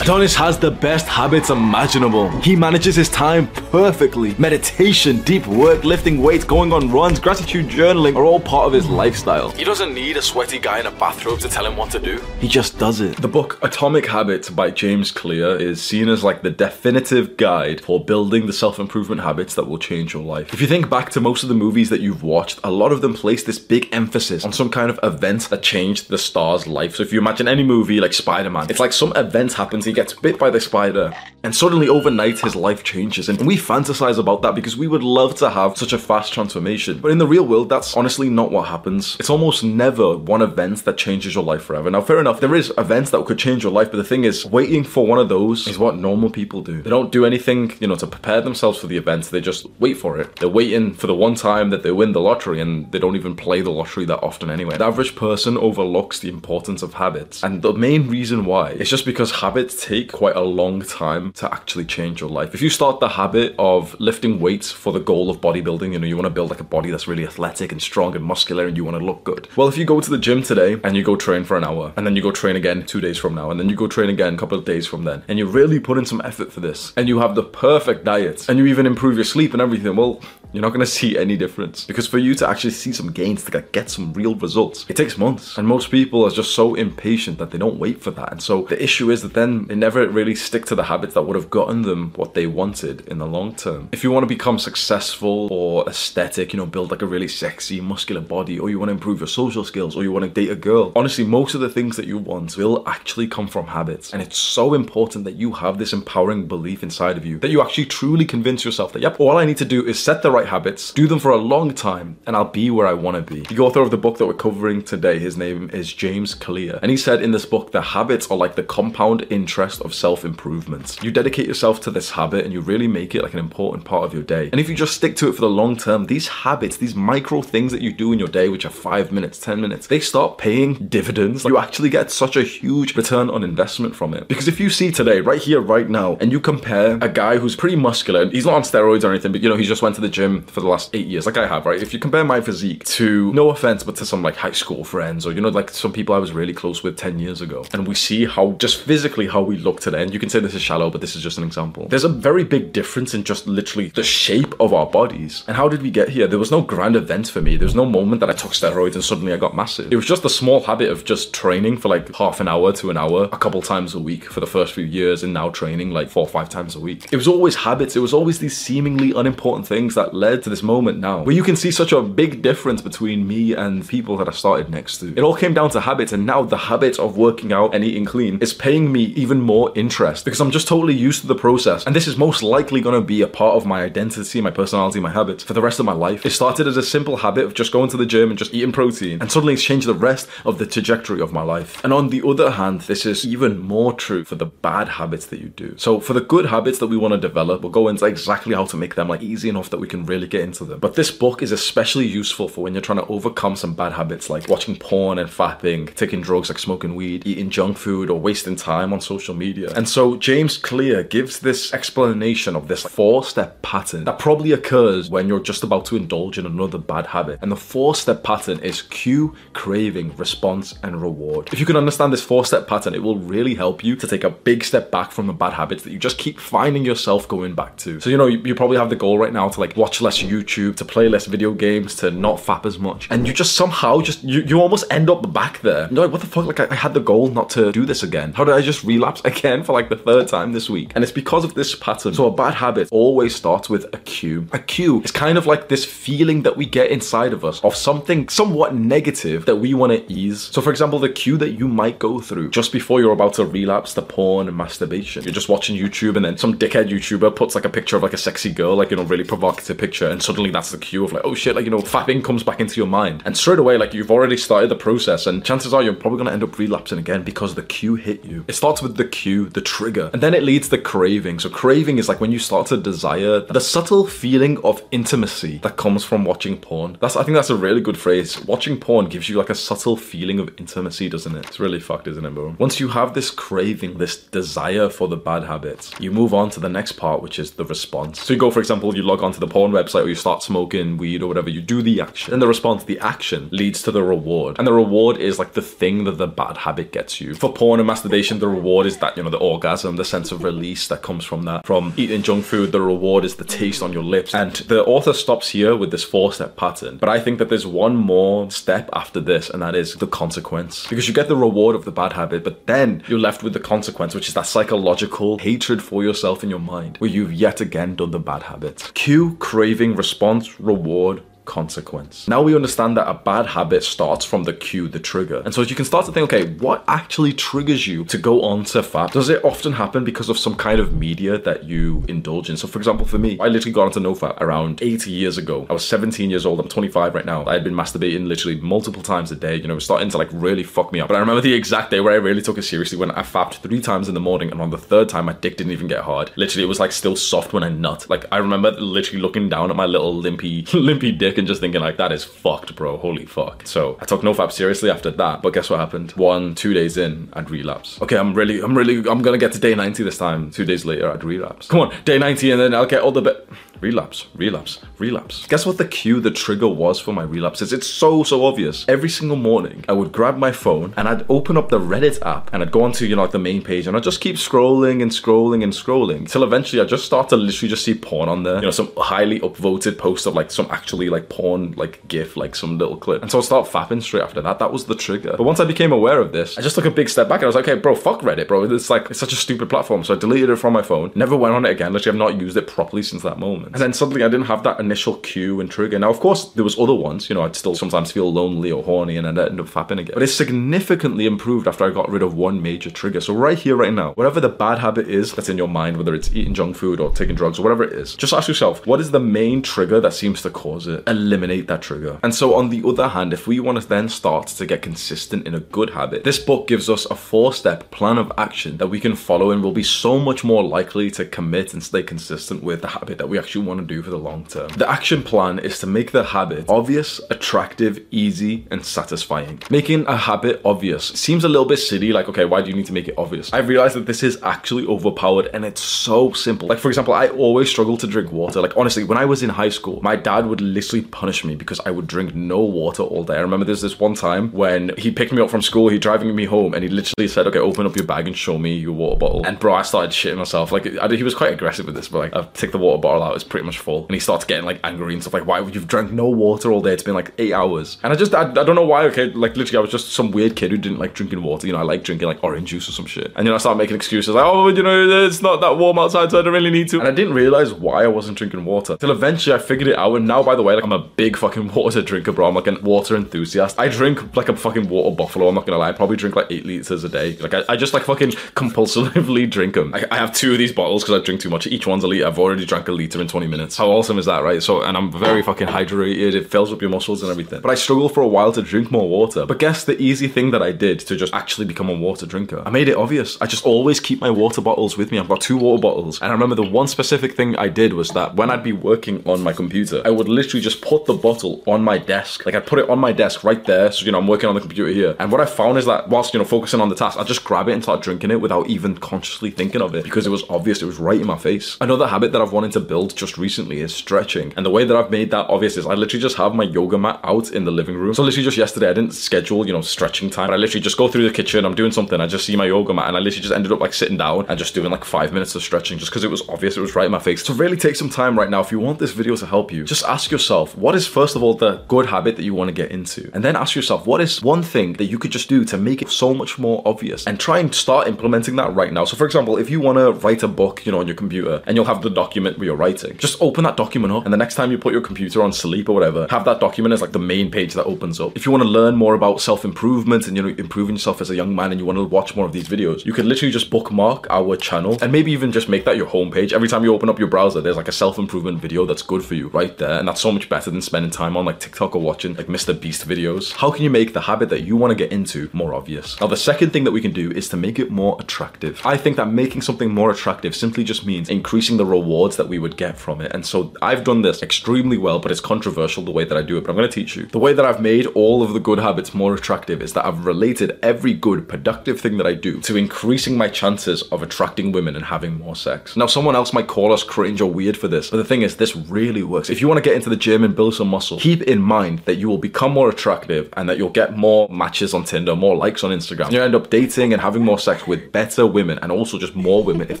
Adonis 0.00 0.34
has 0.34 0.58
the 0.58 0.70
best 0.70 1.06
habits 1.06 1.48
imaginable. 1.48 2.28
He 2.40 2.56
manages 2.56 2.94
his 2.94 3.08
time 3.08 3.46
perfectly. 3.46 4.34
Meditation, 4.38 5.22
deep 5.22 5.46
work, 5.46 5.82
lifting 5.84 6.20
weights, 6.20 6.44
going 6.44 6.72
on 6.72 6.90
runs, 6.90 7.18
gratitude 7.18 7.66
journaling 7.68 8.16
are 8.16 8.24
all 8.24 8.40
part 8.40 8.66
of 8.66 8.72
his 8.72 8.86
lifestyle. 8.86 9.50
He 9.52 9.64
doesn't 9.64 9.94
need 9.94 10.18
a 10.18 10.22
sweaty 10.22 10.58
guy 10.58 10.80
in 10.80 10.86
a 10.86 10.90
bathrobe 10.90 11.38
to 11.40 11.48
tell 11.48 11.64
him 11.64 11.76
what 11.76 11.90
to 11.92 11.98
do. 11.98 12.20
He 12.38 12.48
just 12.48 12.78
does 12.78 13.00
it. 13.00 13.16
The 13.22 13.28
book 13.28 13.58
Atomic 13.62 14.06
Habits 14.06 14.50
by 14.50 14.70
James 14.72 15.10
Clear 15.10 15.56
is 15.56 15.80
seen 15.80 16.08
as 16.10 16.22
like 16.22 16.42
the 16.42 16.50
definitive 16.50 17.38
guide 17.38 17.80
for 17.80 18.04
building 18.04 18.46
the 18.46 18.52
self-improvement 18.52 19.22
habits 19.22 19.54
that 19.54 19.68
will 19.68 19.78
change 19.78 20.12
your 20.12 20.24
life. 20.24 20.52
If 20.52 20.60
you 20.60 20.66
think 20.66 20.90
back 20.90 21.10
to 21.10 21.20
most 21.20 21.44
of 21.44 21.48
the 21.48 21.54
movies 21.54 21.88
that 21.88 22.00
you've 22.00 22.22
watched, 22.22 22.60
a 22.62 22.70
lot 22.70 22.92
of 22.92 23.00
them 23.00 23.14
place 23.14 23.44
this 23.44 23.58
big 23.58 23.88
emphasis 23.92 24.44
on 24.44 24.52
some 24.52 24.70
kind 24.70 24.90
of 24.90 25.00
event 25.02 25.48
that 25.48 25.62
changed 25.62 26.10
the 26.10 26.18
star's 26.18 26.66
life. 26.66 26.96
So 26.96 27.02
if 27.02 27.12
you 27.12 27.20
imagine 27.20 27.48
any 27.48 27.62
movie 27.62 28.00
like 28.00 28.12
Spider-Man, 28.12 28.66
it's 28.68 28.80
like 28.80 28.92
some 28.92 29.12
event 29.16 29.54
happens, 29.54 29.83
he 29.84 29.92
gets 29.92 30.12
bit 30.12 30.38
by 30.38 30.50
the 30.50 30.60
spider, 30.60 31.12
and 31.42 31.54
suddenly 31.54 31.88
overnight 31.88 32.40
his 32.40 32.56
life 32.56 32.82
changes. 32.82 33.28
And 33.28 33.46
we 33.46 33.56
fantasize 33.56 34.18
about 34.18 34.42
that 34.42 34.54
because 34.54 34.76
we 34.76 34.86
would 34.86 35.02
love 35.02 35.34
to 35.36 35.50
have 35.50 35.76
such 35.76 35.92
a 35.92 35.98
fast 35.98 36.32
transformation. 36.32 36.98
But 37.00 37.10
in 37.10 37.18
the 37.18 37.26
real 37.26 37.46
world, 37.46 37.68
that's 37.68 37.96
honestly 37.96 38.30
not 38.30 38.50
what 38.50 38.68
happens. 38.68 39.16
It's 39.20 39.30
almost 39.30 39.62
never 39.62 40.16
one 40.16 40.42
event 40.42 40.84
that 40.84 40.96
changes 40.96 41.34
your 41.34 41.44
life 41.44 41.62
forever. 41.62 41.90
Now, 41.90 42.00
fair 42.00 42.18
enough, 42.18 42.40
there 42.40 42.54
is 42.54 42.72
events 42.78 43.10
that 43.10 43.24
could 43.26 43.38
change 43.38 43.62
your 43.62 43.72
life, 43.72 43.90
but 43.90 43.98
the 43.98 44.04
thing 44.04 44.24
is, 44.24 44.46
waiting 44.46 44.84
for 44.84 45.06
one 45.06 45.18
of 45.18 45.28
those 45.28 45.68
is 45.68 45.78
what 45.78 45.96
normal 45.96 46.30
people 46.30 46.62
do. 46.62 46.82
They 46.82 46.90
don't 46.90 47.12
do 47.12 47.26
anything, 47.26 47.74
you 47.80 47.88
know, 47.88 47.96
to 47.96 48.06
prepare 48.06 48.40
themselves 48.40 48.78
for 48.78 48.86
the 48.86 48.96
event. 48.96 49.24
They 49.26 49.40
just 49.40 49.66
wait 49.78 49.98
for 49.98 50.18
it. 50.18 50.36
They're 50.36 50.48
waiting 50.48 50.94
for 50.94 51.06
the 51.06 51.14
one 51.14 51.34
time 51.34 51.70
that 51.70 51.82
they 51.82 51.92
win 51.92 52.12
the 52.12 52.20
lottery 52.20 52.60
and 52.60 52.90
they 52.92 52.98
don't 52.98 53.16
even 53.16 53.36
play 53.36 53.60
the 53.60 53.70
lottery 53.70 54.04
that 54.06 54.22
often 54.22 54.50
anyway. 54.50 54.78
The 54.78 54.86
average 54.86 55.14
person 55.14 55.58
overlooks 55.58 56.20
the 56.20 56.28
importance 56.28 56.82
of 56.82 56.94
habits. 56.94 57.42
And 57.42 57.60
the 57.62 57.72
main 57.72 58.08
reason 58.08 58.44
why 58.44 58.70
is 58.70 58.88
just 58.88 59.04
because 59.04 59.30
habits 59.30 59.73
take 59.78 60.12
quite 60.12 60.36
a 60.36 60.40
long 60.40 60.82
time 60.82 61.32
to 61.34 61.52
actually 61.52 61.84
change 61.84 62.20
your 62.20 62.30
life. 62.30 62.54
If 62.54 62.62
you 62.62 62.70
start 62.70 63.00
the 63.00 63.08
habit 63.08 63.54
of 63.58 63.98
lifting 64.00 64.40
weights 64.40 64.70
for 64.70 64.92
the 64.92 65.00
goal 65.00 65.30
of 65.30 65.40
bodybuilding, 65.40 65.92
you 65.92 65.98
know, 65.98 66.06
you 66.06 66.16
want 66.16 66.26
to 66.26 66.30
build 66.30 66.50
like 66.50 66.60
a 66.60 66.64
body 66.64 66.90
that's 66.90 67.08
really 67.08 67.24
athletic 67.24 67.72
and 67.72 67.80
strong 67.80 68.14
and 68.16 68.24
muscular 68.24 68.66
and 68.66 68.76
you 68.76 68.84
want 68.84 68.98
to 68.98 69.04
look 69.04 69.24
good. 69.24 69.48
Well, 69.56 69.68
if 69.68 69.76
you 69.76 69.84
go 69.84 70.00
to 70.00 70.10
the 70.10 70.18
gym 70.18 70.42
today 70.42 70.78
and 70.84 70.96
you 70.96 71.02
go 71.02 71.16
train 71.16 71.44
for 71.44 71.56
an 71.56 71.64
hour 71.64 71.92
and 71.96 72.06
then 72.06 72.16
you 72.16 72.22
go 72.22 72.30
train 72.30 72.56
again 72.56 72.84
two 72.86 73.00
days 73.00 73.18
from 73.18 73.34
now 73.34 73.50
and 73.50 73.58
then 73.58 73.68
you 73.68 73.76
go 73.76 73.86
train 73.86 74.10
again 74.10 74.34
a 74.34 74.38
couple 74.38 74.58
of 74.58 74.64
days 74.64 74.86
from 74.86 75.04
then 75.04 75.22
and 75.28 75.38
you 75.38 75.46
really 75.46 75.80
put 75.80 75.98
in 75.98 76.06
some 76.06 76.20
effort 76.24 76.52
for 76.52 76.60
this 76.60 76.92
and 76.96 77.08
you 77.08 77.18
have 77.18 77.34
the 77.34 77.42
perfect 77.42 78.04
diet 78.04 78.48
and 78.48 78.58
you 78.58 78.66
even 78.66 78.86
improve 78.86 79.16
your 79.16 79.24
sleep 79.24 79.52
and 79.52 79.62
everything, 79.62 79.96
well, 79.96 80.20
you're 80.54 80.62
not 80.62 80.70
going 80.70 80.80
to 80.80 80.86
see 80.86 81.18
any 81.18 81.36
difference. 81.36 81.84
Because 81.84 82.06
for 82.06 82.18
you 82.18 82.34
to 82.36 82.48
actually 82.48 82.70
see 82.70 82.92
some 82.92 83.10
gains 83.10 83.44
to 83.44 83.60
get 83.72 83.90
some 83.90 84.12
real 84.12 84.34
results 84.34 84.86
it 84.88 84.96
takes 84.96 85.18
months. 85.18 85.58
And 85.58 85.66
most 85.66 85.90
people 85.90 86.24
are 86.24 86.30
just 86.30 86.54
so 86.54 86.74
impatient 86.74 87.38
that 87.38 87.50
they 87.50 87.58
don't 87.58 87.78
wait 87.78 88.00
for 88.00 88.10
that. 88.12 88.32
And 88.32 88.42
so 88.42 88.62
the 88.62 88.82
issue 88.82 89.10
is 89.10 89.22
that 89.22 89.34
then 89.34 89.66
they 89.66 89.74
never 89.74 90.06
really 90.08 90.34
stick 90.34 90.64
to 90.66 90.74
the 90.74 90.84
habits 90.84 91.14
that 91.14 91.22
would 91.22 91.36
have 91.36 91.50
gotten 91.50 91.82
them 91.82 92.12
what 92.16 92.34
they 92.34 92.46
wanted 92.46 93.06
in 93.08 93.18
the 93.18 93.26
long 93.26 93.54
term. 93.54 93.88
If 93.92 94.04
you 94.04 94.10
want 94.10 94.22
to 94.24 94.28
become 94.28 94.58
successful 94.58 95.48
or 95.50 95.88
aesthetic 95.88 96.52
you 96.52 96.58
know 96.58 96.66
build 96.66 96.90
like 96.90 97.02
a 97.02 97.06
really 97.06 97.28
sexy 97.28 97.80
muscular 97.80 98.20
body 98.20 98.58
or 98.58 98.70
you 98.70 98.78
want 98.78 98.88
to 98.88 98.92
improve 98.92 99.20
your 99.20 99.26
social 99.26 99.64
skills 99.64 99.96
or 99.96 100.02
you 100.02 100.12
want 100.12 100.24
to 100.24 100.30
date 100.30 100.50
a 100.50 100.56
girl 100.56 100.92
honestly 100.96 101.24
most 101.24 101.54
of 101.54 101.60
the 101.60 101.68
things 101.68 101.96
that 101.96 102.06
you 102.06 102.18
want 102.18 102.56
will 102.56 102.86
actually 102.88 103.26
come 103.26 103.48
from 103.48 103.66
habits. 103.66 104.12
And 104.12 104.22
it's 104.22 104.38
so 104.38 104.74
important 104.74 105.24
that 105.24 105.36
you 105.36 105.52
have 105.52 105.78
this 105.78 105.92
empowering 105.92 106.46
belief 106.46 106.82
inside 106.82 107.16
of 107.16 107.26
you 107.26 107.38
that 107.38 107.50
you 107.50 107.60
actually 107.62 107.86
truly 107.86 108.24
convince 108.24 108.64
yourself 108.64 108.92
that 108.92 109.02
yep 109.02 109.18
all 109.18 109.38
I 109.38 109.44
need 109.44 109.58
to 109.58 109.64
do 109.64 109.84
is 109.84 109.98
set 109.98 110.22
the 110.22 110.30
right 110.30 110.43
habits, 110.46 110.92
do 110.92 111.06
them 111.06 111.18
for 111.18 111.30
a 111.30 111.36
long 111.36 111.74
time, 111.74 112.18
and 112.26 112.36
I'll 112.36 112.44
be 112.44 112.70
where 112.70 112.86
I 112.86 112.92
want 112.92 113.16
to 113.16 113.34
be. 113.34 113.40
The 113.42 113.62
author 113.62 113.80
of 113.80 113.90
the 113.90 113.96
book 113.96 114.18
that 114.18 114.26
we're 114.26 114.34
covering 114.34 114.82
today, 114.82 115.18
his 115.18 115.36
name 115.36 115.70
is 115.72 115.92
James 115.92 116.34
Clear, 116.34 116.78
and 116.82 116.90
he 116.90 116.96
said 116.96 117.22
in 117.22 117.30
this 117.30 117.46
book 117.46 117.72
that 117.72 117.82
habits 117.82 118.30
are 118.30 118.36
like 118.36 118.54
the 118.54 118.62
compound 118.62 119.26
interest 119.30 119.80
of 119.82 119.94
self 119.94 120.24
improvement. 120.24 120.98
You 121.02 121.10
dedicate 121.10 121.46
yourself 121.46 121.80
to 121.82 121.90
this 121.90 122.10
habit 122.12 122.44
and 122.44 122.52
you 122.52 122.60
really 122.60 122.88
make 122.88 123.14
it 123.14 123.22
like 123.22 123.32
an 123.32 123.38
important 123.38 123.84
part 123.84 124.04
of 124.04 124.14
your 124.14 124.22
day. 124.22 124.50
And 124.52 124.60
if 124.60 124.68
you 124.68 124.74
just 124.74 124.94
stick 124.94 125.16
to 125.16 125.28
it 125.28 125.34
for 125.34 125.40
the 125.40 125.48
long 125.48 125.76
term, 125.76 126.06
these 126.06 126.28
habits, 126.28 126.76
these 126.76 126.94
micro 126.94 127.42
things 127.42 127.72
that 127.72 127.82
you 127.82 127.92
do 127.92 128.12
in 128.12 128.18
your 128.18 128.28
day, 128.28 128.48
which 128.48 128.64
are 128.64 128.70
five 128.70 129.12
minutes, 129.12 129.38
10 129.38 129.60
minutes, 129.60 129.86
they 129.86 130.00
start 130.00 130.38
paying 130.38 130.88
dividends. 130.88 131.44
You 131.44 131.58
actually 131.58 131.90
get 131.90 132.10
such 132.10 132.36
a 132.36 132.42
huge 132.42 132.96
return 132.96 133.30
on 133.30 133.42
investment 133.44 133.94
from 133.94 134.14
it. 134.14 134.28
Because 134.28 134.48
if 134.48 134.60
you 134.60 134.70
see 134.70 134.90
today, 134.90 135.20
right 135.20 135.40
here, 135.40 135.60
right 135.60 135.88
now, 135.88 136.16
and 136.20 136.32
you 136.32 136.40
compare 136.40 136.98
a 137.00 137.08
guy 137.08 137.38
who's 137.38 137.56
pretty 137.56 137.76
muscular, 137.76 138.28
he's 138.30 138.46
not 138.46 138.54
on 138.54 138.62
steroids 138.62 139.04
or 139.04 139.10
anything, 139.10 139.32
but 139.32 139.42
you 139.42 139.48
know, 139.48 139.56
he 139.56 139.64
just 139.64 139.82
went 139.82 139.94
to 139.96 140.00
the 140.00 140.08
gym 140.08 140.23
for 140.46 140.60
the 140.60 140.68
last 140.68 140.90
eight 140.94 141.06
years, 141.06 141.26
like 141.26 141.36
I 141.36 141.46
have, 141.46 141.66
right? 141.66 141.80
If 141.80 141.92
you 141.92 141.98
compare 141.98 142.24
my 142.24 142.40
physique 142.40 142.84
to, 142.84 143.32
no 143.32 143.50
offense, 143.50 143.82
but 143.82 143.96
to 143.96 144.06
some 144.06 144.22
like 144.22 144.36
high 144.36 144.52
school 144.52 144.84
friends 144.84 145.26
or, 145.26 145.32
you 145.32 145.40
know, 145.40 145.48
like 145.48 145.70
some 145.70 145.92
people 145.92 146.14
I 146.14 146.18
was 146.18 146.32
really 146.32 146.52
close 146.52 146.82
with 146.82 146.96
10 146.96 147.18
years 147.18 147.40
ago, 147.40 147.64
and 147.72 147.86
we 147.86 147.94
see 147.94 148.26
how 148.26 148.52
just 148.52 148.80
physically 148.82 149.26
how 149.28 149.42
we 149.42 149.56
look 149.56 149.80
today, 149.80 150.02
and 150.02 150.12
you 150.12 150.20
can 150.20 150.28
say 150.28 150.40
this 150.40 150.54
is 150.54 150.62
shallow, 150.62 150.90
but 150.90 151.00
this 151.00 151.16
is 151.16 151.22
just 151.22 151.38
an 151.38 151.44
example. 151.44 151.86
There's 151.88 152.04
a 152.04 152.08
very 152.08 152.44
big 152.44 152.72
difference 152.72 153.14
in 153.14 153.24
just 153.24 153.46
literally 153.46 153.88
the 153.88 154.02
shape 154.02 154.54
of 154.60 154.72
our 154.72 154.86
bodies. 154.86 155.44
And 155.46 155.56
how 155.56 155.68
did 155.68 155.82
we 155.82 155.90
get 155.90 156.08
here? 156.08 156.26
There 156.26 156.38
was 156.38 156.50
no 156.50 156.62
grand 156.62 156.96
event 156.96 157.28
for 157.28 157.42
me. 157.42 157.56
There 157.56 157.66
was 157.66 157.74
no 157.74 157.84
moment 157.84 158.20
that 158.20 158.30
I 158.30 158.32
took 158.32 158.52
steroids 158.52 158.94
and 158.94 159.04
suddenly 159.04 159.32
I 159.32 159.36
got 159.36 159.54
massive. 159.54 159.92
It 159.92 159.96
was 159.96 160.06
just 160.06 160.24
a 160.24 160.30
small 160.30 160.60
habit 160.60 160.90
of 160.90 161.04
just 161.04 161.32
training 161.32 161.78
for 161.78 161.88
like 161.88 162.14
half 162.14 162.40
an 162.40 162.48
hour 162.48 162.72
to 162.72 162.90
an 162.90 162.96
hour, 162.96 163.24
a 163.24 163.38
couple 163.38 163.62
times 163.62 163.94
a 163.94 163.98
week 163.98 164.24
for 164.24 164.40
the 164.40 164.46
first 164.46 164.72
few 164.72 164.84
years, 164.84 165.22
and 165.22 165.32
now 165.32 165.50
training 165.50 165.90
like 165.90 166.08
four 166.08 166.24
or 166.24 166.28
five 166.28 166.48
times 166.48 166.76
a 166.76 166.80
week. 166.80 167.08
It 167.12 167.16
was 167.16 167.28
always 167.28 167.54
habits. 167.54 167.96
It 167.96 168.00
was 168.00 168.14
always 168.14 168.38
these 168.38 168.56
seemingly 168.56 169.12
unimportant 169.12 169.66
things 169.66 169.94
that 169.94 170.13
led 170.14 170.42
to 170.44 170.50
this 170.50 170.62
moment 170.62 170.98
now 170.98 171.22
where 171.22 171.34
you 171.34 171.42
can 171.42 171.56
see 171.56 171.70
such 171.70 171.92
a 171.92 172.00
big 172.00 172.40
difference 172.42 172.80
between 172.80 173.26
me 173.26 173.52
and 173.52 173.86
people 173.86 174.16
that 174.16 174.28
I 174.28 174.32
started 174.32 174.70
next 174.70 174.98
to. 174.98 175.12
It 175.16 175.20
all 175.20 175.34
came 175.34 175.54
down 175.54 175.70
to 175.70 175.80
habits, 175.80 176.12
and 176.12 176.24
now 176.24 176.42
the 176.42 176.56
habit 176.56 176.98
of 176.98 177.16
working 177.16 177.52
out 177.52 177.74
and 177.74 177.84
eating 177.84 178.04
clean 178.04 178.38
is 178.40 178.54
paying 178.54 178.92
me 178.92 179.04
even 179.22 179.40
more 179.40 179.72
interest 179.74 180.24
because 180.24 180.40
I'm 180.40 180.50
just 180.50 180.68
totally 180.68 180.94
used 180.94 181.20
to 181.22 181.26
the 181.26 181.34
process. 181.34 181.84
And 181.86 181.94
this 181.94 182.06
is 182.06 182.16
most 182.16 182.42
likely 182.42 182.80
going 182.80 183.00
to 183.00 183.06
be 183.06 183.22
a 183.22 183.26
part 183.26 183.56
of 183.56 183.66
my 183.66 183.82
identity, 183.82 184.40
my 184.40 184.50
personality, 184.50 185.00
my 185.00 185.10
habits 185.10 185.42
for 185.42 185.52
the 185.52 185.62
rest 185.62 185.80
of 185.80 185.86
my 185.86 185.92
life. 185.92 186.24
It 186.24 186.30
started 186.30 186.66
as 186.66 186.76
a 186.76 186.82
simple 186.82 187.16
habit 187.16 187.44
of 187.44 187.54
just 187.54 187.72
going 187.72 187.90
to 187.90 187.96
the 187.96 188.06
gym 188.06 188.30
and 188.30 188.38
just 188.38 188.54
eating 188.54 188.72
protein, 188.72 189.20
and 189.20 189.30
suddenly 189.30 189.54
it's 189.54 189.62
changed 189.62 189.86
the 189.86 189.94
rest 189.94 190.28
of 190.44 190.58
the 190.58 190.66
trajectory 190.66 191.20
of 191.20 191.32
my 191.32 191.42
life. 191.42 191.82
And 191.84 191.92
on 191.92 192.08
the 192.08 192.22
other 192.26 192.52
hand, 192.52 192.82
this 192.82 193.04
is 193.04 193.26
even 193.26 193.58
more 193.58 193.92
true 193.92 194.24
for 194.24 194.36
the 194.36 194.46
bad 194.46 194.88
habits 194.88 195.26
that 195.26 195.40
you 195.40 195.48
do. 195.48 195.74
So 195.78 196.00
for 196.00 196.12
the 196.12 196.20
good 196.20 196.46
habits 196.46 196.78
that 196.78 196.86
we 196.86 196.96
want 196.96 197.12
to 197.12 197.18
develop, 197.18 197.62
we'll 197.62 197.70
go 197.70 197.88
into 197.88 198.04
exactly 198.04 198.54
how 198.54 198.66
to 198.66 198.76
make 198.76 198.94
them 198.94 199.08
like 199.08 199.22
easy 199.22 199.48
enough 199.48 199.70
that 199.70 199.78
we 199.78 199.88
can 199.88 200.03
really 200.06 200.26
get 200.26 200.42
into 200.42 200.64
them. 200.64 200.80
But 200.80 200.94
this 200.94 201.10
book 201.10 201.42
is 201.42 201.52
especially 201.52 202.06
useful 202.06 202.48
for 202.48 202.62
when 202.62 202.74
you're 202.74 202.82
trying 202.82 202.98
to 202.98 203.06
overcome 203.06 203.56
some 203.56 203.74
bad 203.74 203.92
habits 203.92 204.30
like 204.30 204.48
watching 204.48 204.76
porn 204.76 205.18
and 205.18 205.28
fapping, 205.28 205.94
taking 205.94 206.20
drugs 206.20 206.48
like 206.48 206.58
smoking 206.58 206.94
weed, 206.94 207.26
eating 207.26 207.50
junk 207.50 207.76
food, 207.76 208.10
or 208.10 208.18
wasting 208.18 208.56
time 208.56 208.92
on 208.92 209.00
social 209.00 209.34
media. 209.34 209.72
And 209.74 209.88
so 209.88 210.16
James 210.16 210.56
Clear 210.56 211.02
gives 211.02 211.40
this 211.40 211.72
explanation 211.72 212.56
of 212.56 212.68
this 212.68 212.82
four 212.82 213.24
step 213.24 213.62
pattern 213.62 214.04
that 214.04 214.18
probably 214.18 214.52
occurs 214.52 215.10
when 215.10 215.28
you're 215.28 215.40
just 215.40 215.62
about 215.62 215.84
to 215.86 215.96
indulge 215.96 216.38
in 216.38 216.46
another 216.46 216.78
bad 216.78 217.06
habit. 217.06 217.38
And 217.42 217.50
the 217.50 217.56
four 217.56 217.94
step 217.94 218.22
pattern 218.22 218.58
is 218.60 218.82
cue, 218.82 219.34
craving, 219.52 220.16
response, 220.16 220.74
and 220.82 221.00
reward. 221.00 221.48
If 221.52 221.60
you 221.60 221.66
can 221.66 221.76
understand 221.76 222.12
this 222.12 222.22
four 222.22 222.44
step 222.44 222.66
pattern, 222.66 222.94
it 222.94 223.02
will 223.02 223.18
really 223.18 223.54
help 223.54 223.84
you 223.84 223.96
to 223.96 224.06
take 224.06 224.24
a 224.24 224.30
big 224.30 224.64
step 224.64 224.90
back 224.90 225.12
from 225.12 225.26
the 225.26 225.32
bad 225.32 225.52
habits 225.52 225.82
that 225.84 225.92
you 225.92 225.98
just 225.98 226.18
keep 226.18 226.38
finding 226.38 226.84
yourself 226.84 227.28
going 227.28 227.54
back 227.54 227.76
to. 227.78 228.00
So, 228.00 228.10
you 228.10 228.16
know, 228.16 228.26
you, 228.26 228.38
you 228.38 228.54
probably 228.54 228.76
have 228.76 228.90
the 228.90 228.96
goal 228.96 229.18
right 229.18 229.32
now 229.32 229.48
to 229.48 229.60
like 229.60 229.76
watch 229.76 229.93
less 230.00 230.22
YouTube, 230.22 230.76
to 230.76 230.84
play 230.84 231.08
less 231.08 231.26
video 231.26 231.52
games, 231.52 231.94
to 231.96 232.10
not 232.10 232.38
fap 232.38 232.66
as 232.66 232.78
much. 232.78 233.08
And 233.10 233.26
you 233.26 233.32
just 233.32 233.54
somehow 233.56 234.00
just, 234.00 234.22
you, 234.24 234.40
you 234.42 234.60
almost 234.60 234.84
end 234.90 235.10
up 235.10 235.32
back 235.32 235.60
there. 235.60 235.88
You're 235.90 236.04
like, 236.04 236.12
what 236.12 236.20
the 236.20 236.26
fuck? 236.26 236.46
Like, 236.46 236.60
I, 236.60 236.68
I 236.70 236.74
had 236.74 236.94
the 236.94 237.00
goal 237.00 237.28
not 237.28 237.50
to 237.50 237.72
do 237.72 237.84
this 237.84 238.02
again. 238.02 238.32
How 238.32 238.44
did 238.44 238.54
I 238.54 238.60
just 238.60 238.84
relapse 238.84 239.20
again 239.24 239.64
for 239.64 239.72
like 239.72 239.88
the 239.88 239.96
third 239.96 240.28
time 240.28 240.52
this 240.52 240.68
week? 240.70 240.92
And 240.94 241.02
it's 241.02 241.12
because 241.12 241.44
of 241.44 241.54
this 241.54 241.74
pattern. 241.74 242.14
So, 242.14 242.26
a 242.26 242.30
bad 242.30 242.54
habit 242.54 242.88
always 242.90 243.34
starts 243.34 243.68
with 243.68 243.84
a 243.94 243.98
cue. 243.98 244.46
A 244.52 244.58
cue 244.58 245.02
is 245.02 245.10
kind 245.10 245.38
of 245.38 245.46
like 245.46 245.68
this 245.68 245.84
feeling 245.84 246.42
that 246.42 246.56
we 246.56 246.66
get 246.66 246.90
inside 246.90 247.32
of 247.32 247.44
us 247.44 247.62
of 247.64 247.74
something 247.74 248.28
somewhat 248.28 248.74
negative 248.74 249.46
that 249.46 249.56
we 249.56 249.74
want 249.74 249.92
to 249.92 250.12
ease. 250.12 250.40
So, 250.40 250.60
for 250.60 250.70
example, 250.70 250.98
the 250.98 251.08
cue 251.08 251.36
that 251.38 251.52
you 251.52 251.68
might 251.68 251.98
go 251.98 252.20
through 252.20 252.50
just 252.50 252.72
before 252.72 253.00
you're 253.00 253.12
about 253.12 253.34
to 253.34 253.44
relapse 253.44 253.94
to 253.94 254.02
porn 254.02 254.48
and 254.48 254.56
masturbation. 254.56 255.24
You're 255.24 255.32
just 255.32 255.48
watching 255.48 255.76
YouTube, 255.76 256.16
and 256.16 256.24
then 256.24 256.38
some 256.38 256.58
dickhead 256.58 256.88
YouTuber 256.88 257.34
puts 257.36 257.54
like 257.54 257.64
a 257.64 257.70
picture 257.70 257.96
of 257.96 258.02
like 258.02 258.12
a 258.12 258.18
sexy 258.18 258.52
girl, 258.52 258.76
like, 258.76 258.90
you 258.90 258.96
know, 258.96 259.04
really 259.04 259.24
provocative 259.24 259.78
picture 259.84 260.08
and 260.08 260.22
suddenly 260.22 260.50
that's 260.50 260.70
the 260.70 260.78
cue 260.78 261.04
of 261.04 261.12
like, 261.12 261.24
oh 261.24 261.34
shit, 261.34 261.54
like, 261.54 261.66
you 261.66 261.70
know, 261.70 261.84
fapping 261.94 262.24
comes 262.24 262.42
back 262.42 262.60
into 262.60 262.76
your 262.76 262.86
mind. 262.86 263.22
And 263.26 263.36
straight 263.36 263.58
away, 263.58 263.76
like 263.76 263.92
you've 263.94 264.10
already 264.10 264.36
started 264.36 264.68
the 264.70 264.76
process 264.88 265.26
and 265.26 265.44
chances 265.44 265.74
are 265.74 265.82
you're 265.82 265.94
probably 266.02 266.24
to 266.24 266.32
end 266.32 266.42
up 266.42 266.58
relapsing 266.58 266.98
again 266.98 267.22
because 267.22 267.54
the 267.54 267.62
cue 267.62 267.94
hit 267.94 268.24
you. 268.24 268.44
It 268.48 268.54
starts 268.54 268.80
with 268.82 268.96
the 268.96 269.04
cue, 269.04 269.48
the 269.48 269.60
trigger, 269.60 270.10
and 270.12 270.22
then 270.22 270.34
it 270.34 270.42
leads 270.42 270.68
to 270.70 270.78
craving. 270.78 271.38
So 271.40 271.48
craving 271.50 271.98
is 271.98 272.08
like 272.08 272.20
when 272.20 272.32
you 272.32 272.38
start 272.38 272.66
to 272.68 272.76
desire 272.76 273.40
the 273.40 273.60
subtle 273.60 274.06
feeling 274.06 274.58
of 274.64 274.82
intimacy 274.90 275.58
that 275.58 275.76
comes 275.76 276.02
from 276.04 276.24
watching 276.24 276.56
porn. 276.56 276.96
That's, 277.00 277.16
I 277.16 277.22
think 277.24 277.34
that's 277.34 277.50
a 277.50 277.56
really 277.56 277.80
good 277.80 277.98
phrase. 277.98 278.42
Watching 278.44 278.78
porn 278.78 279.08
gives 279.08 279.28
you 279.28 279.36
like 279.36 279.50
a 279.50 279.54
subtle 279.54 279.96
feeling 279.96 280.38
of 280.38 280.48
intimacy, 280.58 281.08
doesn't 281.08 281.36
it? 281.36 281.46
It's 281.46 281.60
really 281.60 281.80
fucked, 281.80 282.08
isn't 282.08 282.24
it, 282.24 282.34
bro? 282.34 282.56
Once 282.58 282.80
you 282.80 282.88
have 282.88 283.14
this 283.14 283.30
craving, 283.30 283.98
this 283.98 284.16
desire 284.16 284.88
for 284.88 285.08
the 285.08 285.16
bad 285.16 285.44
habits, 285.44 285.92
you 285.98 286.10
move 286.10 286.32
on 286.32 286.50
to 286.50 286.60
the 286.60 286.68
next 286.68 286.92
part, 286.92 287.22
which 287.22 287.38
is 287.38 287.52
the 287.52 287.64
response. 287.64 288.22
So 288.22 288.32
you 288.32 288.38
go, 288.38 288.50
for 288.50 288.60
example, 288.60 288.96
you 288.96 289.02
log 289.02 289.22
onto 289.22 289.40
the 289.40 289.48
porn 289.48 289.72
website 289.74 290.04
or 290.04 290.08
you 290.08 290.14
start 290.14 290.42
smoking 290.42 290.96
weed 290.96 291.22
or 291.22 291.26
whatever, 291.26 291.50
you 291.50 291.60
do 291.60 291.82
the 291.82 292.00
action. 292.00 292.32
And 292.32 292.42
the 292.42 292.48
response, 292.48 292.84
the 292.84 292.98
action 293.00 293.48
leads 293.52 293.82
to 293.82 293.90
the 293.90 294.02
reward. 294.02 294.56
And 294.58 294.66
the 294.66 294.72
reward 294.72 295.18
is 295.18 295.38
like 295.38 295.52
the 295.52 295.62
thing 295.62 296.04
that 296.04 296.18
the 296.18 296.26
bad 296.26 296.56
habit 296.58 296.92
gets 296.92 297.20
you. 297.20 297.34
For 297.34 297.52
porn 297.52 297.80
and 297.80 297.86
masturbation, 297.86 298.38
the 298.38 298.48
reward 298.48 298.86
is 298.86 298.98
that, 298.98 299.16
you 299.16 299.22
know, 299.22 299.30
the 299.30 299.38
orgasm, 299.38 299.96
the 299.96 300.04
sense 300.04 300.32
of 300.32 300.44
release 300.44 300.88
that 300.88 301.02
comes 301.02 301.24
from 301.24 301.42
that. 301.44 301.66
From 301.66 301.92
eating 301.96 302.22
junk 302.22 302.44
food, 302.44 302.72
the 302.72 302.80
reward 302.80 303.24
is 303.24 303.36
the 303.36 303.44
taste 303.44 303.82
on 303.82 303.92
your 303.92 304.04
lips. 304.04 304.34
And 304.34 304.52
the 304.52 304.84
author 304.84 305.12
stops 305.12 305.50
here 305.50 305.76
with 305.76 305.90
this 305.90 306.04
four 306.04 306.32
step 306.32 306.56
pattern. 306.56 306.98
But 306.98 307.08
I 307.08 307.20
think 307.20 307.38
that 307.38 307.48
there's 307.48 307.66
one 307.66 307.96
more 307.96 308.50
step 308.50 308.88
after 308.92 309.20
this, 309.20 309.50
and 309.50 309.62
that 309.62 309.74
is 309.74 309.94
the 309.94 310.06
consequence. 310.06 310.86
Because 310.88 311.08
you 311.08 311.14
get 311.14 311.28
the 311.28 311.36
reward 311.36 311.76
of 311.76 311.84
the 311.84 311.92
bad 311.92 312.12
habit, 312.12 312.44
but 312.44 312.66
then 312.66 313.02
you're 313.08 313.18
left 313.18 313.42
with 313.42 313.52
the 313.52 313.60
consequence, 313.60 314.14
which 314.14 314.28
is 314.28 314.34
that 314.34 314.46
psychological 314.46 315.38
hatred 315.38 315.82
for 315.82 316.02
yourself 316.02 316.42
in 316.42 316.50
your 316.50 316.58
mind, 316.58 316.96
where 316.98 317.10
you've 317.10 317.32
yet 317.32 317.60
again 317.60 317.94
done 317.96 318.10
the 318.10 318.18
bad 318.18 318.44
habit. 318.44 318.90
Cue, 318.94 319.36
craving, 319.64 319.96
response, 319.96 320.60
reward, 320.60 321.22
consequence. 321.44 322.26
Now 322.28 322.42
we 322.42 322.54
understand 322.54 322.96
that 322.96 323.08
a 323.08 323.14
bad 323.14 323.46
habit 323.46 323.84
starts 323.84 324.24
from 324.24 324.44
the 324.44 324.52
cue, 324.52 324.88
the 324.88 325.00
trigger. 325.00 325.42
And 325.44 325.54
so 325.54 325.62
you 325.62 325.74
can 325.74 325.84
start 325.84 326.06
to 326.06 326.12
think, 326.12 326.32
okay, 326.32 326.52
what 326.54 326.84
actually 326.88 327.32
triggers 327.32 327.86
you 327.86 328.04
to 328.06 328.18
go 328.18 328.42
on 328.42 328.64
to 328.64 328.80
fap? 328.80 329.12
Does 329.12 329.28
it 329.28 329.44
often 329.44 329.72
happen 329.72 330.04
because 330.04 330.28
of 330.28 330.38
some 330.38 330.56
kind 330.56 330.80
of 330.80 330.92
media 330.94 331.38
that 331.38 331.64
you 331.64 332.04
indulge 332.08 332.50
in? 332.50 332.56
So 332.56 332.66
for 332.66 332.78
example, 332.78 333.06
for 333.06 333.18
me, 333.18 333.38
I 333.40 333.48
literally 333.48 333.72
got 333.72 333.86
into 333.86 334.00
NoFap 334.00 334.40
around 334.40 334.82
80 334.82 335.10
years 335.10 335.38
ago. 335.38 335.66
I 335.68 335.72
was 335.72 335.86
17 335.86 336.30
years 336.30 336.46
old. 336.46 336.60
I'm 336.60 336.68
25 336.68 337.14
right 337.14 337.26
now. 337.26 337.44
I 337.46 337.54
had 337.54 337.64
been 337.64 337.74
masturbating 337.74 338.26
literally 338.26 338.60
multiple 338.60 339.02
times 339.02 339.30
a 339.30 339.36
day. 339.36 339.56
You 339.56 339.68
know, 339.68 339.78
starting 339.78 340.08
to 340.10 340.18
like 340.18 340.28
really 340.32 340.62
fuck 340.62 340.92
me 340.92 341.00
up. 341.00 341.08
But 341.08 341.16
I 341.16 341.20
remember 341.20 341.40
the 341.40 341.54
exact 341.54 341.90
day 341.90 342.00
where 342.00 342.12
I 342.12 342.16
really 342.16 342.42
took 342.42 342.58
it 342.58 342.62
seriously 342.62 342.98
when 342.98 343.10
I 343.10 343.22
fapped 343.22 343.56
three 343.56 343.80
times 343.80 344.08
in 344.08 344.14
the 344.14 344.20
morning 344.20 344.50
and 344.50 344.60
on 344.60 344.70
the 344.70 344.78
third 344.78 345.08
time 345.08 345.26
my 345.26 345.32
dick 345.32 345.56
didn't 345.56 345.72
even 345.72 345.88
get 345.88 346.00
hard. 346.00 346.30
Literally, 346.36 346.64
it 346.64 346.68
was 346.68 346.80
like 346.80 346.92
still 346.92 347.16
soft 347.16 347.52
when 347.52 347.62
I 347.62 347.68
nut. 347.68 348.08
Like 348.08 348.24
I 348.32 348.38
remember 348.38 348.72
literally 348.72 349.20
looking 349.20 349.48
down 349.48 349.70
at 349.70 349.76
my 349.76 349.86
little 349.86 350.14
limpy, 350.14 350.62
limpy 350.72 351.12
dick 351.12 351.33
just 351.46 351.60
thinking 351.60 351.80
like 351.80 351.96
that 351.96 352.12
is 352.12 352.24
fucked, 352.24 352.74
bro. 352.76 352.96
Holy 352.96 353.26
fuck. 353.26 353.66
So 353.66 353.96
I 354.00 354.04
took 354.04 354.22
NoFap 354.22 354.52
seriously 354.52 354.90
after 354.90 355.10
that. 355.10 355.42
But 355.42 355.52
guess 355.52 355.70
what 355.70 355.80
happened? 355.80 356.12
One, 356.12 356.54
two 356.54 356.74
days 356.74 356.96
in, 356.96 357.28
I'd 357.32 357.50
relapse. 357.50 358.00
Okay, 358.02 358.16
I'm 358.16 358.34
really, 358.34 358.60
I'm 358.60 358.76
really, 358.76 358.98
I'm 359.08 359.22
gonna 359.22 359.38
get 359.38 359.52
to 359.52 359.58
day 359.58 359.74
90 359.74 360.02
this 360.02 360.18
time. 360.18 360.50
Two 360.50 360.64
days 360.64 360.84
later, 360.84 361.10
I'd 361.10 361.24
relapse. 361.24 361.68
Come 361.68 361.80
on, 361.80 361.94
day 362.04 362.18
90, 362.18 362.50
and 362.50 362.60
then 362.60 362.74
I'll 362.74 362.86
get 362.86 363.02
all 363.02 363.12
the 363.12 363.22
bit 363.22 363.48
relapse, 363.80 364.26
relapse, 364.34 364.80
relapse. 364.98 365.46
Guess 365.46 365.66
what 365.66 365.78
the 365.78 365.86
cue, 365.86 366.20
the 366.20 366.30
trigger 366.30 366.68
was 366.68 367.00
for 367.00 367.12
my 367.12 367.22
relapses? 367.22 367.72
It's 367.72 367.86
so, 367.86 368.22
so 368.22 368.44
obvious. 368.44 368.84
Every 368.88 369.08
single 369.08 369.36
morning, 369.36 369.84
I 369.88 369.92
would 369.92 370.12
grab 370.12 370.36
my 370.36 370.52
phone 370.52 370.94
and 370.96 371.08
I'd 371.08 371.24
open 371.28 371.56
up 371.56 371.68
the 371.68 371.80
Reddit 371.80 372.24
app 372.24 372.52
and 372.52 372.62
I'd 372.62 372.72
go 372.72 372.82
onto, 372.82 373.06
you 373.06 373.16
know, 373.16 373.22
like 373.22 373.32
the 373.32 373.38
main 373.38 373.62
page 373.62 373.86
and 373.86 373.96
I'd 373.96 374.02
just 374.02 374.20
keep 374.20 374.36
scrolling 374.36 375.02
and 375.02 375.10
scrolling 375.10 375.62
and 375.62 375.72
scrolling 375.72 376.28
till 376.28 376.44
eventually 376.44 376.80
I 376.80 376.84
just 376.84 377.04
start 377.04 377.28
to 377.30 377.36
literally 377.36 377.70
just 377.70 377.84
see 377.84 377.94
porn 377.94 378.28
on 378.28 378.42
there. 378.42 378.56
You 378.56 378.62
know, 378.62 378.70
some 378.70 378.92
highly 378.96 379.40
upvoted 379.40 379.98
post 379.98 380.26
of 380.26 380.34
like 380.34 380.50
some 380.50 380.68
actually 380.70 381.08
like 381.10 381.28
porn, 381.28 381.72
like 381.72 382.06
GIF, 382.08 382.36
like 382.36 382.54
some 382.54 382.78
little 382.78 382.96
clip. 382.96 383.22
And 383.22 383.30
so 383.30 383.38
I'd 383.38 383.44
start 383.44 383.68
fapping 383.68 384.02
straight 384.02 384.22
after 384.22 384.40
that. 384.40 384.58
That 384.58 384.72
was 384.72 384.86
the 384.86 384.94
trigger. 384.94 385.34
But 385.36 385.44
once 385.44 385.60
I 385.60 385.64
became 385.64 385.92
aware 385.92 386.20
of 386.20 386.32
this, 386.32 386.58
I 386.58 386.62
just 386.62 386.74
took 386.74 386.84
a 386.84 386.90
big 386.90 387.08
step 387.08 387.28
back 387.28 387.38
and 387.38 387.44
I 387.44 387.46
was 387.46 387.54
like, 387.56 387.68
okay, 387.68 387.80
bro, 387.80 387.94
fuck 387.94 388.20
Reddit, 388.20 388.48
bro. 388.48 388.64
It's 388.64 388.90
like, 388.90 389.10
it's 389.10 389.20
such 389.20 389.32
a 389.32 389.36
stupid 389.36 389.68
platform. 389.68 390.04
So 390.04 390.14
I 390.14 390.18
deleted 390.18 390.50
it 390.50 390.56
from 390.56 390.72
my 390.72 390.82
phone, 390.82 391.12
never 391.14 391.36
went 391.36 391.54
on 391.54 391.64
it 391.64 391.70
again. 391.70 391.92
Literally, 391.92 392.14
I've 392.14 392.32
not 392.32 392.40
used 392.40 392.56
it 392.56 392.66
properly 392.66 393.02
since 393.02 393.22
that 393.22 393.38
moment. 393.38 393.73
And 393.74 393.82
then 393.82 393.92
suddenly 393.92 394.22
I 394.22 394.28
didn't 394.28 394.46
have 394.46 394.62
that 394.62 394.78
initial 394.78 395.16
cue 395.16 395.60
and 395.60 395.68
trigger. 395.68 395.98
Now, 395.98 396.08
of 396.08 396.20
course, 396.20 396.44
there 396.50 396.62
was 396.62 396.78
other 396.78 396.94
ones. 396.94 397.28
You 397.28 397.34
know, 397.34 397.42
I'd 397.42 397.56
still 397.56 397.74
sometimes 397.74 398.12
feel 398.12 398.32
lonely 398.32 398.70
or 398.70 398.84
horny 398.84 399.16
and 399.16 399.26
I'd 399.26 399.36
end 399.36 399.58
up 399.58 399.66
fapping 399.66 399.98
again. 399.98 400.14
But 400.14 400.22
it 400.22 400.28
significantly 400.28 401.26
improved 401.26 401.66
after 401.66 401.84
I 401.84 401.90
got 401.90 402.08
rid 402.08 402.22
of 402.22 402.34
one 402.34 402.62
major 402.62 402.88
trigger. 402.88 403.20
So 403.20 403.34
right 403.34 403.58
here, 403.58 403.74
right 403.74 403.92
now, 403.92 404.12
whatever 404.12 404.38
the 404.38 404.48
bad 404.48 404.78
habit 404.78 405.08
is 405.08 405.32
that's 405.32 405.48
in 405.48 405.58
your 405.58 405.66
mind, 405.66 405.96
whether 405.96 406.14
it's 406.14 406.32
eating 406.32 406.54
junk 406.54 406.76
food 406.76 407.00
or 407.00 407.10
taking 407.10 407.34
drugs 407.34 407.58
or 407.58 407.62
whatever 407.62 407.82
it 407.82 407.92
is, 407.92 408.14
just 408.14 408.32
ask 408.32 408.46
yourself, 408.46 408.86
what 408.86 409.00
is 409.00 409.10
the 409.10 409.18
main 409.18 409.60
trigger 409.60 409.98
that 410.00 410.14
seems 410.14 410.40
to 410.42 410.50
cause 410.50 410.86
it? 410.86 411.02
Eliminate 411.08 411.66
that 411.66 411.82
trigger. 411.82 412.20
And 412.22 412.32
so 412.32 412.54
on 412.54 412.70
the 412.70 412.86
other 412.86 413.08
hand, 413.08 413.32
if 413.32 413.48
we 413.48 413.58
want 413.58 413.82
to 413.82 413.88
then 413.88 414.08
start 414.08 414.46
to 414.46 414.66
get 414.66 414.82
consistent 414.82 415.48
in 415.48 415.54
a 415.56 415.60
good 415.60 415.90
habit, 415.90 416.22
this 416.22 416.38
book 416.38 416.68
gives 416.68 416.88
us 416.88 417.06
a 417.06 417.16
four-step 417.16 417.90
plan 417.90 418.18
of 418.18 418.30
action 418.38 418.76
that 418.76 418.86
we 418.86 419.00
can 419.00 419.16
follow 419.16 419.50
and 419.50 419.64
we'll 419.64 419.72
be 419.72 419.82
so 419.82 420.20
much 420.20 420.44
more 420.44 420.62
likely 420.62 421.10
to 421.10 421.24
commit 421.24 421.74
and 421.74 421.82
stay 421.82 422.04
consistent 422.04 422.62
with 422.62 422.80
the 422.80 422.88
habit 422.88 423.18
that 423.18 423.28
we 423.28 423.36
actually 423.36 423.53
want 423.60 423.80
to 423.80 423.86
do 423.86 424.02
for 424.02 424.10
the 424.10 424.18
long 424.18 424.44
term. 424.44 424.68
The 424.68 424.88
action 424.88 425.22
plan 425.22 425.58
is 425.58 425.78
to 425.80 425.86
make 425.86 426.12
the 426.12 426.24
habit 426.24 426.66
obvious, 426.68 427.20
attractive, 427.30 428.00
easy, 428.10 428.66
and 428.70 428.84
satisfying. 428.84 429.62
Making 429.70 430.06
a 430.06 430.16
habit 430.16 430.60
obvious 430.64 431.06
seems 431.06 431.44
a 431.44 431.48
little 431.48 431.66
bit 431.66 431.78
silly, 431.78 432.12
like, 432.12 432.28
okay, 432.28 432.44
why 432.44 432.62
do 432.62 432.70
you 432.70 432.76
need 432.76 432.86
to 432.86 432.92
make 432.92 433.08
it 433.08 433.14
obvious? 433.18 433.52
I've 433.52 433.68
realized 433.68 433.94
that 433.96 434.06
this 434.06 434.22
is 434.22 434.38
actually 434.42 434.86
overpowered 434.86 435.50
and 435.52 435.64
it's 435.64 435.80
so 435.80 436.32
simple. 436.32 436.68
Like, 436.68 436.78
for 436.78 436.88
example, 436.88 437.14
I 437.14 437.28
always 437.28 437.68
struggle 437.68 437.96
to 437.98 438.06
drink 438.06 438.32
water. 438.32 438.60
Like, 438.60 438.76
honestly, 438.76 439.04
when 439.04 439.18
I 439.18 439.24
was 439.24 439.42
in 439.42 439.50
high 439.50 439.68
school, 439.68 440.00
my 440.02 440.16
dad 440.16 440.46
would 440.46 440.60
literally 440.60 441.04
punish 441.04 441.44
me 441.44 441.54
because 441.54 441.80
I 441.80 441.90
would 441.90 442.06
drink 442.06 442.34
no 442.34 442.60
water 442.60 443.02
all 443.02 443.24
day. 443.24 443.36
I 443.36 443.40
remember 443.40 443.64
there's 443.64 443.82
this 443.82 444.00
one 444.00 444.14
time 444.14 444.50
when 444.52 444.92
he 444.96 445.10
picked 445.10 445.32
me 445.32 445.42
up 445.42 445.50
from 445.50 445.62
school, 445.62 445.88
he 445.88 445.98
driving 445.98 446.34
me 446.34 446.44
home, 446.44 446.74
and 446.74 446.82
he 446.82 446.88
literally 446.88 447.28
said, 447.28 447.46
okay, 447.46 447.58
open 447.58 447.86
up 447.86 447.96
your 447.96 448.06
bag 448.06 448.26
and 448.26 448.36
show 448.36 448.58
me 448.58 448.74
your 448.74 448.92
water 448.92 449.18
bottle. 449.18 449.44
And 449.44 449.58
bro, 449.58 449.74
I 449.74 449.82
started 449.82 450.10
shitting 450.10 450.38
myself. 450.38 450.72
Like, 450.72 450.86
I, 450.98 451.08
he 451.14 451.22
was 451.22 451.34
quite 451.34 451.52
aggressive 451.52 451.86
with 451.86 451.94
this, 451.94 452.08
but 452.08 452.18
like, 452.18 452.36
I 452.36 452.42
take 452.54 452.72
the 452.72 452.78
water 452.78 453.00
bottle 453.00 453.22
out, 453.22 453.34
it's 453.34 453.43
pretty 453.44 453.66
much 453.66 453.78
full. 453.78 454.06
And 454.06 454.14
he 454.14 454.20
starts 454.20 454.44
getting 454.44 454.64
like 454.64 454.80
angry 454.84 455.14
and 455.14 455.22
stuff 455.22 455.34
like, 455.34 455.46
why 455.46 455.60
would 455.60 455.74
you've 455.74 455.86
drank 455.86 456.12
no 456.12 456.28
water 456.28 456.72
all 456.72 456.80
day? 456.80 456.92
It's 456.92 457.02
been 457.02 457.14
like 457.14 457.32
eight 457.38 457.52
hours. 457.52 457.98
And 458.02 458.12
I 458.12 458.16
just, 458.16 458.34
I, 458.34 458.50
I 458.50 458.64
don't 458.64 458.74
know 458.74 458.86
why, 458.86 459.04
okay, 459.06 459.26
like 459.26 459.56
literally 459.56 459.78
I 459.78 459.80
was 459.80 459.90
just 459.90 460.12
some 460.12 460.30
weird 460.30 460.56
kid 460.56 460.70
who 460.70 460.76
didn't 460.76 460.98
like 460.98 461.14
drinking 461.14 461.42
water. 461.42 461.66
You 461.66 461.72
know, 461.72 461.78
I 461.78 461.82
like 461.82 462.04
drinking 462.04 462.28
like 462.28 462.42
orange 462.42 462.70
juice 462.70 462.88
or 462.88 462.92
some 462.92 463.06
shit. 463.06 463.32
And 463.36 463.44
know, 463.46 463.54
I 463.54 463.58
started 463.58 463.78
making 463.78 463.96
excuses 463.96 464.34
like, 464.34 464.44
oh, 464.44 464.68
you 464.68 464.82
know, 464.82 465.26
it's 465.26 465.42
not 465.42 465.60
that 465.60 465.76
warm 465.78 465.98
outside, 465.98 466.30
so 466.30 466.38
I 466.38 466.42
don't 466.42 466.52
really 466.52 466.70
need 466.70 466.88
to. 466.88 466.98
And 466.98 467.08
I 467.08 467.12
didn't 467.12 467.34
realize 467.34 467.72
why 467.72 468.04
I 468.04 468.06
wasn't 468.06 468.38
drinking 468.38 468.64
water. 468.64 468.96
Till 468.96 469.10
eventually 469.10 469.54
I 469.54 469.58
figured 469.58 469.88
it 469.88 469.98
out. 469.98 470.14
And 470.16 470.26
now, 470.26 470.42
by 470.42 470.54
the 470.54 470.62
way, 470.62 470.74
like 470.74 470.84
I'm 470.84 470.92
a 470.92 470.98
big 470.98 471.36
fucking 471.36 471.68
water 471.74 472.02
drinker, 472.02 472.32
bro. 472.32 472.48
I'm 472.48 472.54
like 472.54 472.66
a 472.66 472.78
water 472.80 473.16
enthusiast. 473.16 473.78
I 473.78 473.88
drink 473.88 474.36
like 474.36 474.48
a 474.48 474.56
fucking 474.56 474.88
water 474.88 475.14
buffalo. 475.14 475.48
I'm 475.48 475.54
not 475.54 475.66
gonna 475.66 475.78
lie. 475.78 475.90
I 475.90 475.92
probably 475.92 476.16
drink 476.16 476.36
like 476.36 476.46
eight 476.50 476.64
liters 476.64 477.04
a 477.04 477.08
day. 477.08 477.36
Like 477.36 477.54
I, 477.54 477.64
I 477.68 477.76
just 477.76 477.94
like 477.94 478.04
fucking 478.04 478.30
compulsively 478.54 479.48
drink 479.56 479.74
them. 479.74 479.94
I, 479.94 480.04
I 480.10 480.16
have 480.16 480.34
two 480.34 480.52
of 480.52 480.58
these 480.58 480.72
bottles 480.72 481.04
because 481.04 481.20
I 481.20 481.24
drink 481.24 481.40
too 481.40 481.50
much. 481.50 481.66
Each 481.66 481.86
one's 481.86 482.04
a 482.04 482.08
liter. 482.08 482.26
I've 482.26 482.38
already 482.38 482.64
drank 482.64 482.88
a 482.88 482.92
liter 482.92 483.20
in 483.20 483.28
20 483.34 483.48
minutes. 483.48 483.76
How 483.76 483.90
awesome 483.90 484.16
is 484.16 484.26
that, 484.26 484.44
right? 484.44 484.62
So, 484.62 484.82
and 484.82 484.96
I'm 484.96 485.10
very 485.10 485.42
fucking 485.42 485.66
hydrated. 485.66 486.34
It 486.34 486.52
fills 486.52 486.72
up 486.72 486.80
your 486.80 486.88
muscles 486.88 487.20
and 487.20 487.32
everything. 487.32 487.62
But 487.62 487.72
I 487.72 487.74
struggled 487.74 488.14
for 488.14 488.20
a 488.20 488.28
while 488.28 488.52
to 488.52 488.62
drink 488.62 488.92
more 488.92 489.08
water. 489.08 489.44
But 489.44 489.58
guess 489.58 489.82
the 489.82 490.00
easy 490.00 490.28
thing 490.28 490.52
that 490.52 490.62
I 490.62 490.70
did 490.70 491.00
to 491.00 491.16
just 491.16 491.34
actually 491.34 491.66
become 491.66 491.88
a 491.88 491.94
water 491.96 492.26
drinker? 492.26 492.62
I 492.64 492.70
made 492.70 492.88
it 492.88 492.96
obvious. 492.96 493.36
I 493.40 493.46
just 493.46 493.66
always 493.66 493.98
keep 493.98 494.20
my 494.20 494.30
water 494.30 494.60
bottles 494.60 494.96
with 494.96 495.10
me. 495.10 495.18
I've 495.18 495.28
got 495.28 495.40
two 495.40 495.56
water 495.56 495.80
bottles. 495.80 496.22
And 496.22 496.30
I 496.30 496.32
remember 496.32 496.54
the 496.54 496.62
one 496.62 496.86
specific 496.86 497.34
thing 497.34 497.56
I 497.56 497.66
did 497.66 497.94
was 497.94 498.10
that 498.10 498.36
when 498.36 498.50
I'd 498.50 498.62
be 498.62 498.70
working 498.70 499.20
on 499.26 499.42
my 499.42 499.52
computer, 499.52 500.00
I 500.04 500.10
would 500.10 500.28
literally 500.28 500.62
just 500.62 500.80
put 500.80 501.06
the 501.06 501.14
bottle 501.14 501.64
on 501.66 501.82
my 501.82 501.98
desk. 501.98 502.46
Like 502.46 502.54
I'd 502.54 502.66
put 502.66 502.78
it 502.78 502.88
on 502.88 503.00
my 503.00 503.10
desk 503.10 503.42
right 503.42 503.64
there. 503.64 503.90
So, 503.90 504.06
you 504.06 504.12
know, 504.12 504.18
I'm 504.18 504.28
working 504.28 504.48
on 504.48 504.54
the 504.54 504.60
computer 504.60 504.92
here. 504.92 505.16
And 505.18 505.32
what 505.32 505.40
I 505.40 505.46
found 505.46 505.76
is 505.76 505.86
that 505.86 506.08
whilst, 506.08 506.34
you 506.34 506.38
know, 506.38 506.44
focusing 506.44 506.80
on 506.80 506.88
the 506.88 506.94
task, 506.94 507.18
I'd 507.18 507.26
just 507.26 507.42
grab 507.42 507.68
it 507.68 507.72
and 507.72 507.82
start 507.82 508.00
drinking 508.00 508.30
it 508.30 508.40
without 508.40 508.68
even 508.68 508.96
consciously 508.96 509.50
thinking 509.50 509.82
of 509.82 509.96
it 509.96 510.04
because 510.04 510.24
it 510.24 510.30
was 510.30 510.44
obvious. 510.48 510.82
It 510.82 510.86
was 510.86 510.98
right 510.98 511.20
in 511.20 511.26
my 511.26 511.36
face. 511.36 511.76
Another 511.80 512.06
habit 512.06 512.30
that 512.30 512.40
I've 512.40 512.52
wanted 512.52 512.70
to 512.72 512.80
build 512.80 513.16
just 513.24 513.38
recently 513.38 513.80
is 513.80 513.94
stretching. 513.94 514.52
And 514.56 514.66
the 514.66 514.70
way 514.70 514.84
that 514.84 514.96
I've 514.96 515.10
made 515.10 515.30
that 515.30 515.48
obvious 515.48 515.76
is 515.76 515.86
I 515.86 515.94
literally 515.94 516.20
just 516.20 516.36
have 516.36 516.54
my 516.54 516.64
yoga 516.64 516.98
mat 516.98 517.20
out 517.24 517.50
in 517.52 517.64
the 517.64 517.70
living 517.70 517.96
room. 517.96 518.14
So 518.14 518.22
literally 518.22 518.44
just 518.44 518.56
yesterday, 518.56 518.90
I 518.90 518.92
didn't 518.92 519.14
schedule, 519.14 519.66
you 519.66 519.72
know, 519.72 519.80
stretching 519.80 520.30
time. 520.30 520.50
I 520.50 520.56
literally 520.56 520.82
just 520.82 520.98
go 520.98 521.08
through 521.08 521.26
the 521.26 521.34
kitchen, 521.34 521.64
I'm 521.64 521.74
doing 521.74 521.92
something, 521.92 522.20
I 522.20 522.26
just 522.26 522.44
see 522.44 522.56
my 522.56 522.66
yoga 522.66 522.92
mat 522.92 523.08
and 523.08 523.16
I 523.16 523.20
literally 523.20 523.42
just 523.42 523.54
ended 523.54 523.72
up 523.72 523.80
like 523.80 523.94
sitting 523.94 524.18
down 524.18 524.46
and 524.48 524.58
just 524.58 524.74
doing 524.74 524.90
like 524.90 525.04
five 525.04 525.32
minutes 525.32 525.54
of 525.54 525.62
stretching 525.62 525.98
just 525.98 526.10
because 526.10 526.24
it 526.24 526.30
was 526.30 526.46
obvious, 526.48 526.76
it 526.76 526.80
was 526.80 526.94
right 526.94 527.06
in 527.06 527.12
my 527.12 527.18
face. 527.18 527.44
So 527.44 527.54
really 527.54 527.76
take 527.76 527.96
some 527.96 528.10
time 528.10 528.38
right 528.38 528.50
now. 528.50 528.60
If 528.60 528.70
you 528.70 528.80
want 528.80 528.98
this 528.98 529.12
video 529.12 529.36
to 529.36 529.46
help 529.46 529.72
you, 529.72 529.84
just 529.84 530.04
ask 530.04 530.30
yourself, 530.30 530.76
what 530.76 530.94
is 530.94 531.06
first 531.06 531.36
of 531.36 531.42
all 531.42 531.54
the 531.54 531.84
good 531.88 532.06
habit 532.06 532.36
that 532.36 532.44
you 532.44 532.54
want 532.54 532.68
to 532.68 532.74
get 532.74 532.90
into? 532.90 533.30
And 533.32 533.42
then 533.42 533.56
ask 533.56 533.74
yourself, 533.74 534.06
what 534.06 534.20
is 534.20 534.42
one 534.42 534.62
thing 534.62 534.94
that 534.94 535.06
you 535.06 535.18
could 535.18 535.30
just 535.30 535.48
do 535.48 535.64
to 535.64 535.78
make 535.78 536.02
it 536.02 536.10
so 536.10 536.34
much 536.34 536.58
more 536.58 536.82
obvious? 536.84 537.26
And 537.26 537.40
try 537.40 537.58
and 537.58 537.74
start 537.74 538.06
implementing 538.06 538.56
that 538.56 538.74
right 538.74 538.92
now. 538.92 539.04
So 539.06 539.16
for 539.16 539.24
example, 539.24 539.56
if 539.56 539.70
you 539.70 539.80
want 539.80 539.98
to 539.98 540.12
write 540.12 540.42
a 540.42 540.48
book, 540.48 540.84
you 540.84 540.92
know, 540.92 541.00
on 541.00 541.06
your 541.06 541.16
computer 541.16 541.62
and 541.66 541.76
you'll 541.76 541.86
have 541.86 542.02
the 542.02 542.10
document 542.10 542.58
where 542.58 542.66
you're 542.66 542.76
writing, 542.76 543.13
Just 543.18 543.40
open 543.40 543.64
that 543.64 543.76
document 543.76 544.12
up, 544.12 544.24
and 544.24 544.32
the 544.32 544.36
next 544.36 544.54
time 544.54 544.70
you 544.70 544.78
put 544.78 544.92
your 544.92 545.02
computer 545.02 545.42
on 545.42 545.52
sleep 545.52 545.88
or 545.88 545.92
whatever, 545.92 546.26
have 546.30 546.44
that 546.44 546.60
document 546.60 546.92
as 546.92 547.00
like 547.00 547.12
the 547.12 547.18
main 547.18 547.50
page 547.50 547.74
that 547.74 547.84
opens 547.84 548.20
up. 548.20 548.36
If 548.36 548.46
you 548.46 548.52
want 548.52 548.62
to 548.62 548.68
learn 548.68 548.96
more 548.96 549.14
about 549.14 549.40
self 549.40 549.64
improvement 549.64 550.26
and 550.26 550.36
you 550.36 550.42
know 550.42 550.54
improving 550.56 550.96
yourself 550.96 551.20
as 551.20 551.30
a 551.30 551.36
young 551.36 551.54
man, 551.54 551.70
and 551.70 551.80
you 551.80 551.86
want 551.86 551.98
to 551.98 552.04
watch 552.04 552.36
more 552.36 552.46
of 552.46 552.52
these 552.52 552.68
videos, 552.68 553.04
you 553.04 553.12
can 553.12 553.28
literally 553.28 553.52
just 553.52 553.70
bookmark 553.70 554.26
our 554.30 554.56
channel 554.56 554.98
and 555.02 555.12
maybe 555.12 555.32
even 555.32 555.52
just 555.52 555.68
make 555.68 555.84
that 555.84 555.96
your 555.96 556.06
homepage. 556.06 556.52
Every 556.52 556.68
time 556.68 556.84
you 556.84 556.94
open 556.94 557.08
up 557.08 557.18
your 557.18 557.28
browser, 557.28 557.60
there's 557.60 557.76
like 557.76 557.88
a 557.88 557.92
self 557.92 558.18
improvement 558.18 558.60
video 558.60 558.86
that's 558.86 559.02
good 559.02 559.24
for 559.24 559.34
you 559.34 559.48
right 559.48 559.76
there, 559.78 559.98
and 559.98 560.08
that's 560.08 560.20
so 560.20 560.32
much 560.32 560.48
better 560.48 560.70
than 560.70 560.82
spending 560.82 561.10
time 561.10 561.36
on 561.36 561.44
like 561.44 561.60
TikTok 561.60 561.94
or 561.94 562.02
watching 562.02 562.34
like 562.34 562.46
Mr. 562.46 562.78
Beast 562.78 563.06
videos. 563.06 563.52
How 563.52 563.70
can 563.70 563.84
you 563.84 563.90
make 563.90 564.12
the 564.12 564.22
habit 564.22 564.48
that 564.50 564.62
you 564.62 564.76
want 564.76 564.90
to 564.90 564.94
get 564.94 565.12
into 565.12 565.50
more 565.52 565.74
obvious? 565.74 566.20
Now, 566.20 566.26
the 566.26 566.36
second 566.36 566.70
thing 566.70 566.84
that 566.84 566.92
we 566.92 567.00
can 567.00 567.12
do 567.12 567.30
is 567.30 567.48
to 567.50 567.56
make 567.56 567.78
it 567.78 567.90
more 567.90 568.16
attractive. 568.20 568.80
I 568.84 568.96
think 568.96 569.16
that 569.16 569.26
making 569.26 569.62
something 569.62 569.92
more 569.92 570.10
attractive 570.10 570.54
simply 570.54 570.84
just 570.84 571.06
means 571.06 571.28
increasing 571.28 571.76
the 571.76 571.86
rewards 571.86 572.36
that 572.36 572.48
we 572.48 572.58
would 572.58 572.76
get 572.76 572.96
from 573.04 573.20
it. 573.20 573.30
And 573.34 573.44
so 573.44 573.72
I've 573.82 574.02
done 574.02 574.22
this 574.22 574.42
extremely 574.42 574.98
well, 574.98 575.18
but 575.18 575.30
it's 575.30 575.40
controversial 575.40 576.02
the 576.02 576.10
way 576.10 576.24
that 576.24 576.36
I 576.36 576.42
do 576.42 576.56
it. 576.56 576.62
But 576.62 576.70
I'm 576.70 576.76
going 576.76 576.88
to 576.88 576.94
teach 576.94 577.14
you. 577.14 577.26
The 577.26 577.38
way 577.38 577.52
that 577.52 577.64
I've 577.64 577.80
made 577.80 578.06
all 578.08 578.42
of 578.42 578.54
the 578.54 578.60
good 578.60 578.78
habits 578.78 579.14
more 579.14 579.34
attractive 579.34 579.82
is 579.82 579.92
that 579.92 580.06
I've 580.06 580.24
related 580.24 580.78
every 580.82 581.12
good, 581.12 581.48
productive 581.48 582.00
thing 582.00 582.16
that 582.16 582.26
I 582.26 582.34
do 582.34 582.60
to 582.62 582.76
increasing 582.76 583.36
my 583.36 583.48
chances 583.48 584.02
of 584.10 584.22
attracting 584.22 584.72
women 584.72 584.96
and 584.96 585.04
having 585.04 585.38
more 585.38 585.54
sex. 585.54 585.96
Now, 585.96 586.06
someone 586.06 586.34
else 586.34 586.52
might 586.52 586.66
call 586.66 586.92
us 586.92 587.04
cringe 587.04 587.40
or 587.40 587.50
weird 587.50 587.76
for 587.76 587.88
this, 587.88 588.10
but 588.10 588.16
the 588.16 588.24
thing 588.24 588.42
is, 588.42 588.56
this 588.56 588.74
really 588.74 589.22
works. 589.22 589.50
If 589.50 589.60
you 589.60 589.68
want 589.68 589.78
to 589.78 589.88
get 589.88 589.94
into 589.94 590.08
the 590.08 590.16
gym 590.16 590.42
and 590.42 590.56
build 590.56 590.74
some 590.74 590.88
muscle, 590.88 591.18
keep 591.18 591.42
in 591.42 591.60
mind 591.60 592.00
that 592.00 592.16
you 592.16 592.28
will 592.28 592.38
become 592.38 592.72
more 592.72 592.88
attractive 592.88 593.52
and 593.56 593.68
that 593.68 593.76
you'll 593.76 593.90
get 593.90 594.16
more 594.16 594.48
matches 594.48 594.94
on 594.94 595.04
Tinder, 595.04 595.36
more 595.36 595.56
likes 595.56 595.84
on 595.84 595.90
Instagram. 595.90 596.32
You 596.32 596.42
end 596.42 596.54
up 596.54 596.70
dating 596.70 597.12
and 597.12 597.20
having 597.20 597.44
more 597.44 597.58
sex 597.58 597.86
with 597.86 598.10
better 598.12 598.46
women 598.46 598.78
and 598.80 598.90
also 598.90 599.18
just 599.18 599.34
more 599.34 599.62
women 599.62 599.90
if 599.90 600.00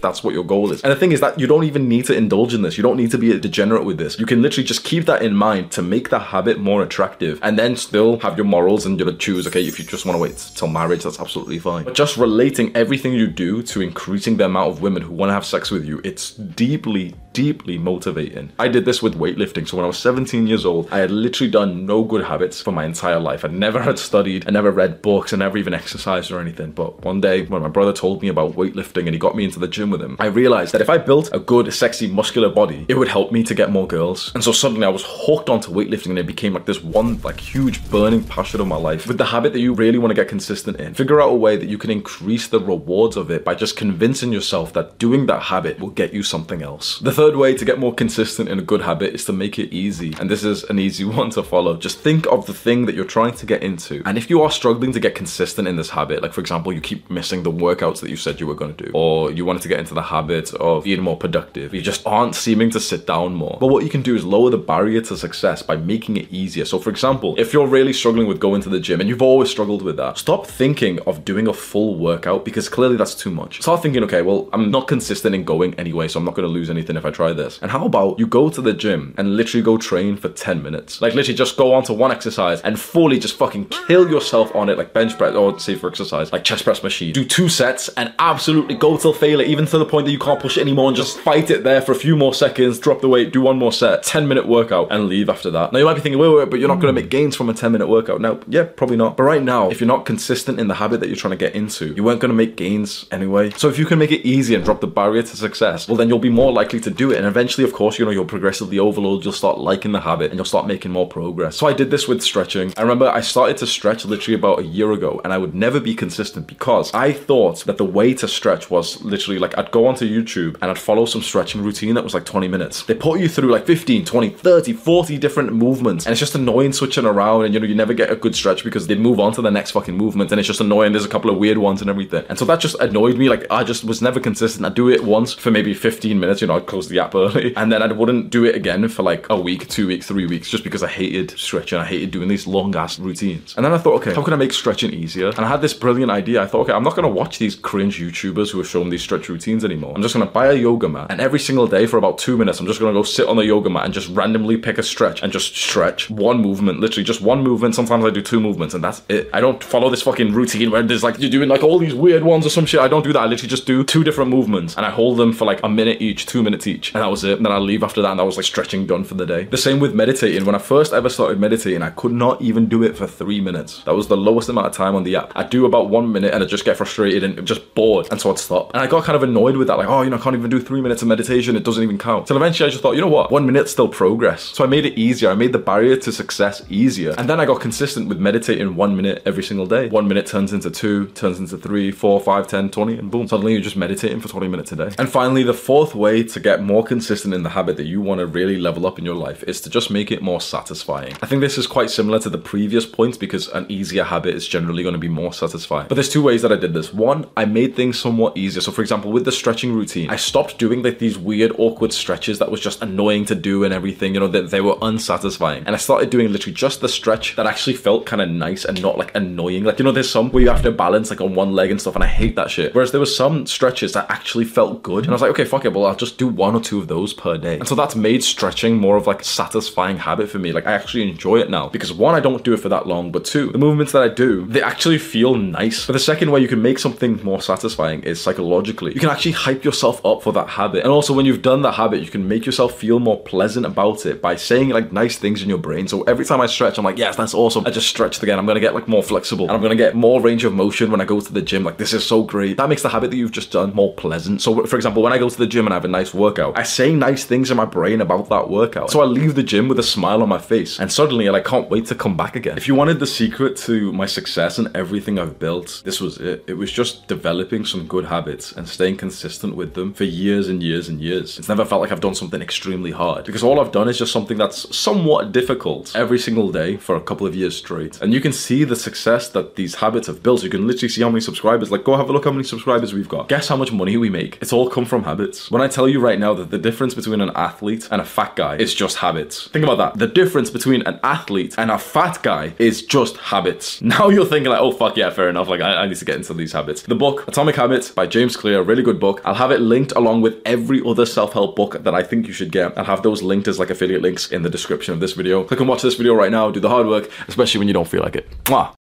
that's 0.00 0.24
what 0.24 0.34
your 0.34 0.44
goal 0.44 0.72
is. 0.72 0.80
And 0.82 0.90
the 0.90 0.96
thing 0.96 1.12
is 1.12 1.20
that 1.20 1.38
you 1.38 1.46
don't 1.46 1.64
even 1.64 1.88
need 1.88 2.06
to 2.06 2.16
indulge 2.16 2.54
in 2.54 2.62
this. 2.62 2.76
You 2.76 2.82
don't 2.82 2.93
need 2.96 3.10
to 3.10 3.18
be 3.18 3.32
a 3.32 3.38
degenerate 3.38 3.84
with 3.84 3.98
this. 3.98 4.18
You 4.18 4.26
can 4.26 4.42
literally 4.42 4.66
just 4.66 4.84
keep 4.84 5.06
that 5.06 5.22
in 5.22 5.34
mind 5.34 5.70
to 5.72 5.82
make 5.82 6.10
that 6.10 6.20
habit 6.20 6.58
more 6.58 6.82
attractive 6.82 7.38
and 7.42 7.58
then 7.58 7.76
still 7.76 8.18
have 8.20 8.36
your 8.36 8.46
morals 8.46 8.86
and 8.86 8.98
you 8.98 9.04
know 9.04 9.12
choose, 9.16 9.46
okay, 9.46 9.64
if 9.64 9.78
you 9.78 9.84
just 9.84 10.06
want 10.06 10.16
to 10.16 10.22
wait 10.22 10.36
till 10.54 10.68
marriage, 10.68 11.02
that's 11.02 11.20
absolutely 11.20 11.58
fine. 11.58 11.84
But 11.84 11.94
just 11.94 12.16
relating 12.16 12.74
everything 12.76 13.12
you 13.12 13.26
do 13.26 13.62
to 13.64 13.80
increasing 13.80 14.36
the 14.36 14.46
amount 14.46 14.70
of 14.70 14.82
women 14.82 15.02
who 15.02 15.12
want 15.12 15.30
to 15.30 15.34
have 15.34 15.44
sex 15.44 15.70
with 15.70 15.84
you, 15.84 16.00
it's 16.04 16.32
deeply, 16.34 17.14
deeply 17.32 17.78
motivating. 17.78 18.52
I 18.58 18.68
did 18.68 18.84
this 18.84 19.02
with 19.02 19.18
weightlifting. 19.18 19.68
So 19.68 19.76
when 19.76 19.84
I 19.84 19.88
was 19.88 19.98
17 19.98 20.46
years 20.46 20.64
old, 20.64 20.88
I 20.90 20.98
had 20.98 21.10
literally 21.10 21.50
done 21.50 21.86
no 21.86 22.04
good 22.04 22.24
habits 22.24 22.60
for 22.60 22.72
my 22.72 22.84
entire 22.84 23.20
life. 23.20 23.44
I 23.44 23.48
never 23.48 23.80
had 23.80 23.98
studied, 23.98 24.46
I 24.46 24.50
never 24.50 24.70
read 24.70 25.02
books, 25.02 25.32
I 25.32 25.36
never 25.36 25.58
even 25.58 25.74
exercised 25.74 26.30
or 26.30 26.40
anything. 26.40 26.72
But 26.72 27.04
one 27.04 27.20
day 27.20 27.44
when 27.44 27.62
my 27.62 27.68
brother 27.68 27.92
told 27.92 28.22
me 28.22 28.28
about 28.28 28.52
weightlifting 28.54 29.06
and 29.06 29.10
he 29.14 29.18
got 29.18 29.36
me 29.36 29.44
into 29.44 29.58
the 29.58 29.68
gym 29.68 29.90
with 29.90 30.02
him, 30.02 30.16
I 30.18 30.26
realized 30.26 30.72
that 30.72 30.80
if 30.80 30.90
I 30.90 30.98
built 30.98 31.30
a 31.32 31.38
good, 31.38 31.72
sexy, 31.72 32.06
muscular 32.06 32.48
body, 32.48 32.83
it 32.88 32.94
would 32.94 33.08
help 33.08 33.32
me 33.32 33.42
to 33.44 33.54
get 33.54 33.70
more 33.70 33.86
girls. 33.86 34.32
And 34.34 34.42
so 34.42 34.52
suddenly 34.52 34.86
I 34.86 34.90
was 34.90 35.04
hooked 35.06 35.48
onto 35.48 35.70
weightlifting 35.70 36.10
and 36.10 36.18
it 36.18 36.26
became 36.26 36.54
like 36.54 36.66
this 36.66 36.82
one 36.82 37.20
like 37.22 37.40
huge 37.40 37.88
burning 37.90 38.24
passion 38.24 38.60
of 38.60 38.66
my 38.66 38.76
life. 38.76 39.06
With 39.06 39.18
the 39.18 39.24
habit 39.24 39.52
that 39.52 39.60
you 39.60 39.74
really 39.74 39.98
want 39.98 40.10
to 40.10 40.14
get 40.14 40.28
consistent 40.28 40.80
in, 40.80 40.94
figure 40.94 41.20
out 41.20 41.30
a 41.30 41.34
way 41.34 41.56
that 41.56 41.68
you 41.68 41.78
can 41.78 41.90
increase 41.90 42.48
the 42.48 42.60
rewards 42.60 43.16
of 43.16 43.30
it 43.30 43.44
by 43.44 43.54
just 43.54 43.76
convincing 43.76 44.32
yourself 44.32 44.72
that 44.72 44.98
doing 44.98 45.26
that 45.26 45.42
habit 45.42 45.78
will 45.78 45.90
get 45.90 46.12
you 46.12 46.22
something 46.22 46.62
else. 46.62 46.98
The 46.98 47.12
third 47.12 47.36
way 47.36 47.54
to 47.54 47.64
get 47.64 47.78
more 47.78 47.94
consistent 47.94 48.48
in 48.48 48.58
a 48.58 48.62
good 48.62 48.82
habit 48.82 49.14
is 49.14 49.24
to 49.26 49.32
make 49.32 49.58
it 49.58 49.72
easy. 49.74 50.14
And 50.18 50.30
this 50.30 50.44
is 50.44 50.64
an 50.64 50.78
easy 50.78 51.04
one 51.20 51.30
to 51.30 51.42
follow. 51.42 51.76
Just 51.76 52.00
think 52.00 52.26
of 52.26 52.46
the 52.46 52.54
thing 52.54 52.86
that 52.86 52.94
you're 52.94 53.04
trying 53.04 53.34
to 53.34 53.46
get 53.46 53.62
into. 53.62 54.02
And 54.04 54.18
if 54.18 54.30
you 54.30 54.42
are 54.42 54.50
struggling 54.50 54.92
to 54.92 55.00
get 55.00 55.14
consistent 55.14 55.68
in 55.68 55.76
this 55.76 55.90
habit, 55.90 56.22
like 56.22 56.32
for 56.32 56.40
example, 56.40 56.72
you 56.72 56.80
keep 56.80 57.10
missing 57.10 57.42
the 57.42 57.52
workouts 57.52 58.00
that 58.00 58.10
you 58.10 58.16
said 58.16 58.40
you 58.40 58.46
were 58.46 58.54
going 58.54 58.74
to 58.74 58.84
do, 58.84 58.90
or 58.94 59.30
you 59.30 59.44
wanted 59.44 59.62
to 59.62 59.68
get 59.68 59.78
into 59.78 59.94
the 59.94 60.02
habit 60.02 60.52
of 60.54 60.84
being 60.84 61.02
more 61.02 61.16
productive, 61.16 61.74
you 61.74 61.82
just 61.82 62.06
aren't 62.06 62.34
seeming 62.34 62.63
to 62.70 62.80
sit 62.80 63.06
down 63.06 63.34
more. 63.34 63.56
But 63.60 63.68
what 63.68 63.84
you 63.84 63.90
can 63.90 64.02
do 64.02 64.14
is 64.14 64.24
lower 64.24 64.50
the 64.50 64.58
barrier 64.58 65.00
to 65.02 65.16
success 65.16 65.62
by 65.62 65.76
making 65.76 66.16
it 66.16 66.30
easier. 66.30 66.64
So 66.64 66.78
for 66.78 66.90
example, 66.90 67.34
if 67.38 67.52
you're 67.52 67.66
really 67.66 67.92
struggling 67.92 68.26
with 68.26 68.40
going 68.40 68.62
to 68.62 68.68
the 68.68 68.80
gym 68.80 69.00
and 69.00 69.08
you've 69.08 69.22
always 69.22 69.50
struggled 69.50 69.82
with 69.82 69.96
that, 69.96 70.18
stop 70.18 70.46
thinking 70.46 71.00
of 71.00 71.24
doing 71.24 71.46
a 71.48 71.52
full 71.52 71.96
workout 71.96 72.44
because 72.44 72.68
clearly 72.68 72.96
that's 72.96 73.14
too 73.14 73.30
much. 73.30 73.62
Start 73.62 73.82
thinking, 73.82 74.02
okay, 74.04 74.22
well, 74.22 74.48
I'm 74.52 74.70
not 74.70 74.88
consistent 74.88 75.34
in 75.34 75.44
going 75.44 75.74
anyway, 75.74 76.08
so 76.08 76.18
I'm 76.18 76.24
not 76.24 76.34
going 76.34 76.46
to 76.46 76.52
lose 76.52 76.70
anything 76.70 76.96
if 76.96 77.04
I 77.04 77.10
try 77.10 77.32
this. 77.32 77.58
And 77.62 77.70
how 77.70 77.84
about 77.86 78.18
you 78.18 78.26
go 78.26 78.50
to 78.50 78.60
the 78.60 78.72
gym 78.72 79.14
and 79.16 79.36
literally 79.36 79.62
go 79.62 79.76
train 79.76 80.16
for 80.16 80.28
10 80.28 80.62
minutes? 80.62 81.00
Like 81.00 81.14
literally 81.14 81.36
just 81.36 81.56
go 81.56 81.74
on 81.74 81.82
to 81.84 81.92
one 81.92 82.12
exercise 82.12 82.60
and 82.62 82.78
fully 82.78 83.18
just 83.18 83.36
fucking 83.36 83.66
kill 83.86 84.10
yourself 84.10 84.54
on 84.54 84.68
it, 84.68 84.78
like 84.78 84.92
bench 84.92 85.16
press 85.16 85.34
or 85.34 85.58
say 85.58 85.74
for 85.74 85.88
exercise, 85.88 86.32
like 86.32 86.44
chest 86.44 86.64
press 86.64 86.82
machine. 86.82 87.12
Do 87.12 87.24
two 87.24 87.48
sets 87.48 87.88
and 87.88 88.12
absolutely 88.18 88.74
go 88.74 88.96
till 88.96 89.12
failure, 89.12 89.46
even 89.46 89.66
to 89.66 89.78
the 89.78 89.86
point 89.86 90.06
that 90.06 90.12
you 90.12 90.18
can't 90.18 90.40
push 90.40 90.58
it 90.58 90.60
anymore 90.62 90.88
and 90.88 90.96
just 90.96 91.18
fight 91.18 91.50
it 91.50 91.64
there 91.64 91.80
for 91.80 91.92
a 91.92 91.94
few 91.94 92.16
more 92.16 92.34
seconds, 92.34 92.53
drop 92.54 93.00
the 93.00 93.08
weight, 93.08 93.32
do 93.32 93.40
one 93.40 93.58
more 93.58 93.72
set, 93.72 94.02
10 94.02 94.28
minute 94.28 94.46
workout 94.46 94.88
and 94.90 95.08
leave 95.08 95.28
after 95.28 95.50
that. 95.50 95.72
Now 95.72 95.78
you 95.78 95.84
might 95.84 95.94
be 95.94 96.00
thinking, 96.00 96.18
wait, 96.18 96.28
wait, 96.28 96.38
wait 96.38 96.50
but 96.50 96.60
you're 96.60 96.68
not 96.68 96.80
going 96.80 96.94
to 96.94 97.00
hmm. 97.00 97.04
make 97.04 97.10
gains 97.10 97.36
from 97.36 97.48
a 97.48 97.54
10 97.54 97.72
minute 97.72 97.88
workout. 97.88 98.20
Now, 98.20 98.40
yeah, 98.48 98.64
probably 98.64 98.96
not. 98.96 99.16
But 99.16 99.24
right 99.24 99.42
now, 99.42 99.70
if 99.70 99.80
you're 99.80 99.88
not 99.88 100.06
consistent 100.06 100.60
in 100.60 100.68
the 100.68 100.74
habit 100.74 101.00
that 101.00 101.08
you're 101.08 101.16
trying 101.16 101.32
to 101.32 101.36
get 101.36 101.54
into, 101.54 101.92
you 101.94 102.04
weren't 102.04 102.20
going 102.20 102.30
to 102.30 102.36
make 102.36 102.56
gains 102.56 103.06
anyway. 103.10 103.50
So 103.50 103.68
if 103.68 103.78
you 103.78 103.86
can 103.86 103.98
make 103.98 104.12
it 104.12 104.26
easy 104.26 104.54
and 104.54 104.64
drop 104.64 104.80
the 104.80 104.86
barrier 104.86 105.22
to 105.22 105.36
success, 105.36 105.88
well 105.88 105.96
then 105.96 106.08
you'll 106.08 106.18
be 106.18 106.30
more 106.30 106.52
likely 106.52 106.80
to 106.80 106.90
do 106.90 107.10
it. 107.10 107.18
And 107.18 107.26
eventually, 107.26 107.64
of 107.64 107.72
course, 107.72 107.98
you 107.98 108.04
know, 108.04 108.10
you'll 108.10 108.24
progressively 108.24 108.78
overload, 108.78 109.24
you'll 109.24 109.32
start 109.32 109.58
liking 109.58 109.92
the 109.92 110.00
habit 110.00 110.30
and 110.30 110.38
you'll 110.38 110.44
start 110.44 110.66
making 110.66 110.90
more 110.90 111.08
progress. 111.08 111.56
So 111.56 111.66
I 111.66 111.72
did 111.72 111.90
this 111.90 112.06
with 112.06 112.22
stretching. 112.22 112.72
I 112.76 112.82
remember 112.82 113.08
I 113.08 113.20
started 113.20 113.56
to 113.58 113.66
stretch 113.66 114.04
literally 114.04 114.36
about 114.36 114.60
a 114.60 114.64
year 114.64 114.92
ago 114.92 115.20
and 115.24 115.32
I 115.32 115.38
would 115.38 115.54
never 115.54 115.80
be 115.80 115.94
consistent 115.94 116.46
because 116.46 116.92
I 116.94 117.12
thought 117.12 117.64
that 117.64 117.78
the 117.78 117.84
way 117.84 118.14
to 118.14 118.28
stretch 118.28 118.70
was 118.70 119.02
literally 119.02 119.38
like 119.38 119.56
I'd 119.58 119.70
go 119.70 119.86
onto 119.86 120.08
YouTube 120.08 120.56
and 120.60 120.70
I'd 120.70 120.78
follow 120.78 121.04
some 121.06 121.22
stretching 121.22 121.62
routine 121.62 121.94
that 121.94 122.04
was 122.04 122.14
like 122.14 122.24
20 122.24 122.43
minutes. 122.48 122.82
They 122.84 122.94
put 122.94 123.20
you 123.20 123.28
through 123.28 123.50
like 123.50 123.66
15, 123.66 124.04
20, 124.04 124.30
30, 124.30 124.72
40 124.72 125.18
different 125.18 125.52
movements 125.52 126.06
and 126.06 126.12
it's 126.12 126.20
just 126.20 126.34
annoying 126.34 126.72
switching 126.72 127.04
around 127.04 127.44
and 127.44 127.54
you 127.54 127.60
know, 127.60 127.66
you 127.66 127.74
never 127.74 127.94
get 127.94 128.10
a 128.10 128.16
good 128.16 128.34
stretch 128.34 128.64
because 128.64 128.86
they 128.86 128.94
move 128.94 129.20
on 129.20 129.32
to 129.32 129.42
the 129.42 129.50
next 129.50 129.72
fucking 129.72 129.96
movement 129.96 130.30
and 130.30 130.38
it's 130.38 130.46
just 130.46 130.60
annoying. 130.60 130.92
There's 130.92 131.04
a 131.04 131.08
couple 131.08 131.30
of 131.30 131.38
weird 131.38 131.58
ones 131.58 131.80
and 131.80 131.90
everything. 131.90 132.24
And 132.28 132.38
so 132.38 132.44
that 132.46 132.60
just 132.60 132.76
annoyed 132.80 133.16
me. 133.16 133.28
Like 133.28 133.46
I 133.50 133.64
just 133.64 133.84
was 133.84 134.02
never 134.02 134.20
consistent. 134.20 134.64
I'd 134.66 134.74
do 134.74 134.88
it 134.88 135.04
once 135.04 135.32
for 135.32 135.50
maybe 135.50 135.74
15 135.74 136.18
minutes, 136.18 136.40
you 136.40 136.46
know, 136.46 136.56
I'd 136.56 136.66
close 136.66 136.88
the 136.88 136.98
app 136.98 137.14
early 137.14 137.54
and 137.56 137.70
then 137.70 137.82
I 137.82 137.92
wouldn't 137.92 138.30
do 138.30 138.44
it 138.44 138.54
again 138.54 138.88
for 138.88 139.02
like 139.02 139.26
a 139.30 139.38
week, 139.38 139.68
two 139.68 139.86
weeks, 139.86 140.06
three 140.06 140.26
weeks 140.26 140.50
just 140.50 140.64
because 140.64 140.82
I 140.82 140.88
hated 140.88 141.38
stretching. 141.38 141.78
I 141.78 141.84
hated 141.84 142.10
doing 142.10 142.28
these 142.28 142.46
long 142.46 142.74
ass 142.76 142.98
routines. 142.98 143.54
And 143.56 143.64
then 143.64 143.72
I 143.72 143.78
thought, 143.78 143.94
okay, 143.96 144.14
how 144.14 144.22
can 144.22 144.32
I 144.32 144.36
make 144.36 144.52
stretching 144.52 144.92
easier? 144.92 145.28
And 145.28 145.40
I 145.40 145.48
had 145.48 145.60
this 145.60 145.74
brilliant 145.74 146.10
idea. 146.10 146.42
I 146.42 146.46
thought, 146.46 146.62
okay, 146.62 146.72
I'm 146.72 146.82
not 146.82 146.96
going 146.96 147.04
to 147.04 147.14
watch 147.14 147.38
these 147.38 147.54
cringe 147.54 148.00
YouTubers 148.00 148.50
who 148.50 148.60
are 148.60 148.64
showing 148.64 148.90
these 148.90 149.02
stretch 149.02 149.28
routines 149.28 149.64
anymore. 149.64 149.92
I'm 149.94 150.02
just 150.02 150.14
going 150.14 150.26
to 150.26 150.32
buy 150.32 150.46
a 150.46 150.54
yoga 150.54 150.88
mat 150.88 151.06
and 151.10 151.20
every 151.20 151.40
single 151.40 151.66
day 151.66 151.86
for 151.86 151.98
about 151.98 152.18
two 152.18 152.33
minutes, 152.36 152.60
I'm 152.60 152.66
just 152.66 152.80
going 152.80 152.92
to 152.92 152.98
go 152.98 153.02
sit 153.02 153.26
on 153.26 153.36
the 153.36 153.44
yoga 153.44 153.70
mat 153.70 153.84
and 153.84 153.94
just 153.94 154.08
randomly 154.08 154.56
pick 154.56 154.78
a 154.78 154.82
stretch 154.82 155.22
and 155.22 155.32
just 155.32 155.56
stretch 155.56 156.10
one 156.10 156.40
movement, 156.40 156.80
literally 156.80 157.04
just 157.04 157.20
one 157.20 157.42
movement. 157.42 157.74
Sometimes 157.74 158.04
I 158.04 158.10
do 158.10 158.22
two 158.22 158.40
movements 158.40 158.74
and 158.74 158.82
that's 158.82 159.02
it. 159.08 159.30
I 159.32 159.40
don't 159.40 159.62
follow 159.62 159.90
this 159.90 160.02
fucking 160.02 160.32
routine 160.32 160.70
where 160.70 160.82
there's 160.82 161.02
like, 161.02 161.18
you're 161.18 161.30
doing 161.30 161.48
like 161.48 161.62
all 161.62 161.78
these 161.78 161.94
weird 161.94 162.24
ones 162.24 162.46
or 162.46 162.50
some 162.50 162.66
shit. 162.66 162.80
I 162.80 162.88
don't 162.88 163.02
do 163.02 163.12
that. 163.12 163.20
I 163.20 163.26
literally 163.26 163.48
just 163.48 163.66
do 163.66 163.84
two 163.84 164.04
different 164.04 164.30
movements 164.30 164.76
and 164.76 164.84
I 164.84 164.90
hold 164.90 165.18
them 165.18 165.32
for 165.32 165.44
like 165.44 165.62
a 165.62 165.68
minute 165.68 166.00
each, 166.00 166.26
two 166.26 166.42
minutes 166.42 166.66
each. 166.66 166.94
And 166.94 167.02
that 167.02 167.10
was 167.10 167.24
it. 167.24 167.36
And 167.36 167.46
then 167.46 167.52
I 167.52 167.58
leave 167.58 167.82
after 167.82 168.02
that 168.02 168.10
and 168.10 168.20
that 168.20 168.24
was 168.24 168.36
like 168.36 168.46
stretching 168.46 168.86
done 168.86 169.04
for 169.04 169.14
the 169.14 169.26
day. 169.26 169.44
The 169.44 169.56
same 169.56 169.80
with 169.80 169.94
meditating. 169.94 170.44
When 170.44 170.54
I 170.54 170.58
first 170.58 170.92
ever 170.92 171.08
started 171.08 171.40
meditating, 171.40 171.82
I 171.82 171.90
could 171.90 172.12
not 172.12 172.40
even 172.42 172.68
do 172.68 172.82
it 172.82 172.96
for 172.96 173.06
three 173.06 173.40
minutes. 173.40 173.82
That 173.84 173.94
was 173.94 174.08
the 174.08 174.16
lowest 174.16 174.48
amount 174.48 174.66
of 174.66 174.72
time 174.72 174.94
on 174.94 175.04
the 175.04 175.16
app. 175.16 175.32
I'd 175.34 175.50
do 175.50 175.66
about 175.66 175.90
one 175.90 176.12
minute 176.12 176.34
and 176.34 176.42
I'd 176.42 176.48
just 176.48 176.64
get 176.64 176.76
frustrated 176.76 177.24
and 177.24 177.46
just 177.46 177.74
bored. 177.74 178.08
And 178.10 178.20
so 178.20 178.30
I'd 178.30 178.38
stop. 178.38 178.72
And 178.74 178.82
I 178.82 178.86
got 178.86 179.04
kind 179.04 179.16
of 179.16 179.22
annoyed 179.22 179.56
with 179.56 179.68
that. 179.68 179.78
Like, 179.78 179.88
oh, 179.88 180.02
you 180.02 180.10
know, 180.10 180.16
I 180.16 180.20
can't 180.20 180.36
even 180.36 180.50
do 180.50 180.60
three 180.60 180.80
minutes 180.80 181.02
of 181.02 181.08
meditation. 181.08 181.56
It 181.56 181.64
doesn't 181.64 181.82
even 181.82 181.98
count. 181.98 182.23
So 182.26 182.36
eventually 182.36 182.68
I 182.68 182.70
just 182.70 182.82
thought, 182.82 182.94
you 182.94 183.02
know 183.02 183.08
what? 183.08 183.30
One 183.30 183.44
minute's 183.44 183.70
still 183.70 183.88
progress. 183.88 184.42
So 184.42 184.64
I 184.64 184.66
made 184.66 184.86
it 184.86 184.98
easier. 184.98 185.30
I 185.30 185.34
made 185.34 185.52
the 185.52 185.58
barrier 185.58 185.96
to 185.96 186.12
success 186.12 186.62
easier. 186.70 187.14
And 187.18 187.28
then 187.28 187.38
I 187.38 187.44
got 187.44 187.60
consistent 187.60 188.08
with 188.08 188.18
meditating 188.18 188.74
one 188.76 188.96
minute 188.96 189.22
every 189.26 189.42
single 189.42 189.66
day. 189.66 189.88
One 189.88 190.08
minute 190.08 190.26
turns 190.26 190.52
into 190.52 190.70
two, 190.70 191.08
turns 191.08 191.38
into 191.38 191.58
three, 191.58 191.90
four, 191.90 192.20
five, 192.20 192.46
ten, 192.46 192.70
twenty, 192.70 192.96
and 192.98 193.10
boom. 193.10 193.28
Suddenly 193.28 193.52
you're 193.52 193.60
just 193.60 193.76
meditating 193.76 194.20
for 194.20 194.28
20 194.28 194.48
minutes 194.48 194.72
a 194.72 194.76
day. 194.76 194.94
And 194.98 195.10
finally, 195.10 195.42
the 195.42 195.54
fourth 195.54 195.94
way 195.94 196.22
to 196.22 196.40
get 196.40 196.62
more 196.62 196.82
consistent 196.82 197.34
in 197.34 197.42
the 197.42 197.50
habit 197.50 197.76
that 197.76 197.86
you 197.86 198.00
want 198.00 198.20
to 198.20 198.26
really 198.26 198.58
level 198.58 198.86
up 198.86 198.98
in 198.98 199.04
your 199.04 199.14
life 199.14 199.42
is 199.44 199.60
to 199.62 199.70
just 199.70 199.90
make 199.90 200.10
it 200.10 200.22
more 200.22 200.40
satisfying. 200.40 201.14
I 201.22 201.26
think 201.26 201.40
this 201.40 201.58
is 201.58 201.66
quite 201.66 201.90
similar 201.90 202.18
to 202.20 202.30
the 202.30 202.38
previous 202.38 202.86
points 202.86 203.18
because 203.18 203.48
an 203.48 203.66
easier 203.68 204.04
habit 204.04 204.34
is 204.34 204.48
generally 204.48 204.82
going 204.82 204.94
to 204.94 204.98
be 204.98 205.08
more 205.08 205.32
satisfying. 205.32 205.88
But 205.88 205.96
there's 205.96 206.08
two 206.08 206.22
ways 206.22 206.42
that 206.42 206.52
I 206.52 206.56
did 206.56 206.72
this. 206.72 206.92
One, 206.94 207.26
I 207.36 207.44
made 207.44 207.76
things 207.76 207.98
somewhat 207.98 208.36
easier. 208.36 208.62
So 208.62 208.72
for 208.72 208.80
example, 208.80 209.12
with 209.12 209.24
the 209.24 209.32
stretching 209.32 209.74
routine, 209.74 210.08
I 210.10 210.16
stopped 210.16 210.58
doing 210.58 210.82
like 210.82 210.98
these 210.98 211.18
weird, 211.18 211.52
awkward 211.58 211.92
stretches 211.92 212.13
that 212.14 212.50
was 212.50 212.60
just 212.60 212.82
annoying 212.82 213.24
to 213.26 213.34
do 213.34 213.64
and 213.64 213.74
everything, 213.74 214.14
you 214.14 214.20
know, 214.20 214.28
that 214.28 214.50
they 214.50 214.60
were 214.60 214.78
unsatisfying. 214.80 215.64
And 215.66 215.74
I 215.74 215.78
started 215.78 216.10
doing 216.10 216.32
literally 216.32 216.54
just 216.54 216.80
the 216.80 216.88
stretch 216.88 217.36
that 217.36 217.46
actually 217.46 217.76
felt 217.76 218.06
kind 218.06 218.22
of 218.22 218.30
nice 218.30 218.64
and 218.64 218.80
not 218.80 218.96
like 218.96 219.14
annoying. 219.14 219.64
Like, 219.64 219.78
you 219.78 219.84
know, 219.84 219.92
there's 219.92 220.10
some 220.10 220.30
where 220.30 220.42
you 220.42 220.48
have 220.48 220.62
to 220.62 220.72
balance 220.72 221.10
like 221.10 221.20
on 221.20 221.34
one 221.34 221.52
leg 221.52 221.70
and 221.70 221.80
stuff, 221.80 221.94
and 221.94 222.04
I 222.04 222.08
hate 222.08 222.36
that 222.36 222.50
shit. 222.50 222.74
Whereas 222.74 222.90
there 222.90 223.00
was 223.00 223.14
some 223.14 223.46
stretches 223.46 223.92
that 223.92 224.10
actually 224.10 224.46
felt 224.46 224.82
good. 224.82 225.04
And 225.04 225.10
I 225.10 225.12
was 225.12 225.22
like, 225.22 225.32
okay, 225.32 225.44
fuck 225.44 225.64
it, 225.64 225.72
well, 225.72 225.86
I'll 225.86 225.94
just 225.94 226.16
do 226.16 226.26
one 226.28 226.54
one 226.54 226.62
or 226.62 226.64
two 226.64 226.78
of 226.78 226.86
those 226.88 227.12
per 227.12 227.36
day. 227.36 227.58
And 227.58 227.66
so 227.66 227.74
that's 227.74 227.96
made 227.96 228.22
stretching 228.22 228.76
more 228.76 228.96
of 228.96 229.06
like 229.06 229.22
a 229.22 229.24
satisfying 229.24 229.96
habit 229.96 230.28
for 230.30 230.38
me. 230.38 230.52
Like 230.52 230.66
I 230.66 230.72
actually 230.72 231.08
enjoy 231.08 231.40
it 231.40 231.50
now 231.50 231.68
because 231.68 231.92
one, 231.92 232.14
I 232.14 232.20
don't 232.20 232.44
do 232.44 232.52
it 232.52 232.58
for 232.58 232.68
that 232.68 232.86
long, 232.86 233.10
but 233.10 233.24
two, 233.24 233.50
the 233.50 233.58
movements 233.58 233.92
that 233.92 234.02
I 234.02 234.08
do, 234.08 234.46
they 234.46 234.62
actually 234.62 234.98
feel 234.98 235.34
nice. 235.34 235.86
But 235.86 235.94
the 235.94 235.98
second 235.98 236.30
way 236.30 236.40
you 236.40 236.48
can 236.48 236.62
make 236.62 236.78
something 236.78 237.22
more 237.24 237.40
satisfying 237.40 238.02
is 238.02 238.20
psychologically. 238.20 238.94
You 238.94 239.00
can 239.00 239.08
actually 239.08 239.32
hype 239.32 239.64
yourself 239.64 240.04
up 240.06 240.22
for 240.22 240.32
that 240.34 240.48
habit. 240.48 240.84
And 240.84 240.92
also 240.92 241.12
when 241.12 241.26
you've 241.26 241.42
done 241.42 241.62
that 241.62 241.72
habit, 241.72 242.00
you 242.04 242.10
can 242.10 242.26
make 242.28 242.46
yourself 242.46 242.78
feel 242.78 242.98
more 242.98 243.20
pleasant 243.20 243.66
about 243.66 244.06
it 244.06 244.20
by 244.20 244.36
saying 244.36 244.70
like 244.70 244.92
nice 244.92 245.16
things 245.16 245.42
in 245.42 245.48
your 245.48 245.58
brain. 245.58 245.88
So 245.88 246.02
every 246.02 246.24
time 246.24 246.40
I 246.40 246.46
stretch, 246.46 246.78
I'm 246.78 246.84
like, 246.84 246.98
yes, 246.98 247.16
that's 247.16 247.34
awesome. 247.34 247.66
I 247.66 247.70
just 247.70 247.88
stretched 247.88 248.22
again. 248.22 248.38
I'm 248.38 248.46
gonna 248.46 248.60
get 248.60 248.74
like 248.74 248.88
more 248.88 249.02
flexible 249.02 249.46
and 249.46 249.52
I'm 249.52 249.62
gonna 249.62 249.76
get 249.76 249.94
more 249.94 250.20
range 250.20 250.44
of 250.44 250.52
motion 250.52 250.90
when 250.90 251.00
I 251.00 251.04
go 251.04 251.20
to 251.20 251.32
the 251.32 251.42
gym. 251.42 251.64
Like 251.64 251.78
this 251.78 251.92
is 251.92 252.06
so 252.06 252.22
great. 252.22 252.56
That 252.56 252.68
makes 252.68 252.82
the 252.82 252.88
habit 252.88 253.10
that 253.10 253.16
you've 253.16 253.32
just 253.32 253.50
done 253.50 253.74
more 253.74 253.94
pleasant. 253.94 254.42
So 254.42 254.66
for 254.66 254.76
example, 254.76 255.02
when 255.02 255.12
I 255.12 255.18
go 255.18 255.28
to 255.28 255.38
the 255.38 255.46
gym 255.46 255.66
and 255.66 255.72
I 255.72 255.76
have 255.76 255.84
a 255.84 255.88
nice 255.88 256.12
workout, 256.14 256.58
I 256.58 256.62
say 256.62 256.94
nice 256.94 257.24
things 257.24 257.50
in 257.50 257.56
my 257.56 257.64
brain 257.64 258.00
about 258.00 258.28
that 258.28 258.48
workout. 258.48 258.90
So 258.90 259.00
I 259.00 259.04
leave 259.04 259.34
the 259.34 259.42
gym 259.42 259.68
with 259.68 259.78
a 259.78 259.82
smile 259.82 260.22
on 260.22 260.28
my 260.28 260.38
face 260.38 260.78
and 260.78 260.92
suddenly 260.92 261.28
I 261.28 261.32
like, 261.32 261.44
can't 261.44 261.70
wait 261.70 261.86
to 261.86 261.94
come 261.94 262.16
back 262.16 262.36
again. 262.36 262.56
If 262.56 262.68
you 262.68 262.74
wanted 262.74 263.00
the 263.00 263.06
secret 263.06 263.56
to 263.58 263.92
my 263.92 264.06
success 264.06 264.58
and 264.58 264.74
everything 264.76 265.18
I've 265.18 265.38
built, 265.38 265.82
this 265.84 266.00
was 266.00 266.18
it. 266.18 266.44
It 266.46 266.54
was 266.54 266.70
just 266.72 267.06
developing 267.06 267.64
some 267.64 267.86
good 267.86 268.04
habits 268.04 268.52
and 268.52 268.68
staying 268.68 268.96
consistent 268.96 269.54
with 269.56 269.74
them 269.74 269.94
for 269.94 270.04
years 270.04 270.48
and 270.48 270.62
years 270.62 270.88
and 270.88 271.00
years. 271.00 271.38
It's 271.38 271.48
never 271.48 271.64
felt 271.64 271.80
like 271.82 271.92
I've 271.94 272.00
done 272.00 272.16
something 272.16 272.42
extremely 272.42 272.90
hard 272.90 273.24
because 273.24 273.44
all 273.44 273.60
I've 273.60 273.70
done 273.70 273.88
is 273.88 273.96
just 273.96 274.10
something 274.10 274.36
that's 274.36 274.76
somewhat 274.76 275.30
difficult 275.30 275.94
every 275.94 276.18
single 276.18 276.50
day 276.50 276.76
for 276.76 276.96
a 276.96 277.00
couple 277.00 277.24
of 277.24 277.36
years 277.36 277.56
straight. 277.56 278.02
And 278.02 278.12
you 278.12 278.20
can 278.20 278.32
see 278.32 278.64
the 278.64 278.74
success 278.74 279.28
that 279.28 279.54
these 279.54 279.76
habits 279.76 280.08
have 280.08 280.20
built. 280.20 280.42
You 280.42 280.50
can 280.50 280.66
literally 280.66 280.88
see 280.88 281.02
how 281.02 281.08
many 281.08 281.20
subscribers, 281.20 281.70
like 281.70 281.84
go 281.84 281.96
have 281.96 282.10
a 282.10 282.12
look 282.12 282.24
how 282.24 282.32
many 282.32 282.42
subscribers 282.42 282.92
we've 282.92 283.08
got. 283.08 283.28
Guess 283.28 283.46
how 283.46 283.56
much 283.56 283.70
money 283.70 283.96
we 283.96 284.10
make. 284.10 284.38
It's 284.42 284.52
all 284.52 284.68
come 284.68 284.84
from 284.84 285.04
habits. 285.04 285.52
When 285.52 285.62
I 285.62 285.68
tell 285.68 285.88
you 285.88 286.00
right 286.00 286.18
now 286.18 286.34
that 286.34 286.50
the 286.50 286.58
difference 286.58 286.94
between 286.94 287.20
an 287.20 287.30
athlete 287.36 287.86
and 287.92 288.00
a 288.00 288.04
fat 288.04 288.34
guy 288.34 288.56
is 288.56 288.74
just 288.74 288.96
habits. 288.96 289.46
Think 289.50 289.64
about 289.64 289.78
that. 289.78 289.96
The 289.96 290.08
difference 290.08 290.50
between 290.50 290.82
an 290.82 290.98
athlete 291.04 291.54
and 291.56 291.70
a 291.70 291.78
fat 291.78 292.24
guy 292.24 292.54
is 292.58 292.82
just 292.82 293.16
habits. 293.18 293.80
Now 293.94 294.08
you're 294.08 294.26
thinking 294.26 294.50
like, 294.50 294.60
oh 294.60 294.72
fuck 294.72 294.96
yeah, 294.96 295.10
fair 295.10 295.28
enough. 295.28 295.46
Like 295.48 295.60
I, 295.60 295.82
I 295.82 295.86
need 295.86 295.98
to 295.98 296.04
get 296.04 296.16
into 296.16 296.34
these 296.34 296.52
habits. 296.52 296.82
The 296.82 296.96
book, 296.96 297.28
Atomic 297.28 297.54
Habits 297.54 297.92
by 297.92 298.08
James 298.08 298.36
Clear, 298.36 298.60
really 298.62 298.82
good 298.82 298.98
book. 298.98 299.20
I'll 299.24 299.34
have 299.34 299.52
it 299.52 299.60
linked 299.60 299.92
along 299.92 300.22
with 300.22 300.42
every 300.44 300.82
other 300.84 301.06
self-help 301.06 301.54
that 301.82 301.94
I 301.94 302.02
think 302.02 302.26
you 302.26 302.32
should 302.32 302.52
get. 302.52 302.76
I'll 302.78 302.84
have 302.84 303.02
those 303.02 303.22
linked 303.22 303.48
as 303.48 303.58
like 303.58 303.70
affiliate 303.70 304.02
links 304.02 304.30
in 304.30 304.42
the 304.42 304.50
description 304.50 304.94
of 304.94 305.00
this 305.00 305.12
video. 305.12 305.44
Click 305.44 305.60
and 305.60 305.68
watch 305.68 305.82
this 305.82 305.94
video 305.94 306.14
right 306.14 306.30
now. 306.30 306.50
Do 306.50 306.60
the 306.60 306.68
hard 306.68 306.86
work, 306.86 307.10
especially 307.28 307.58
when 307.58 307.68
you 307.68 307.74
don't 307.74 307.88
feel 307.88 308.02
like 308.02 308.16
it. 308.16 308.30
Mwah. 308.44 308.72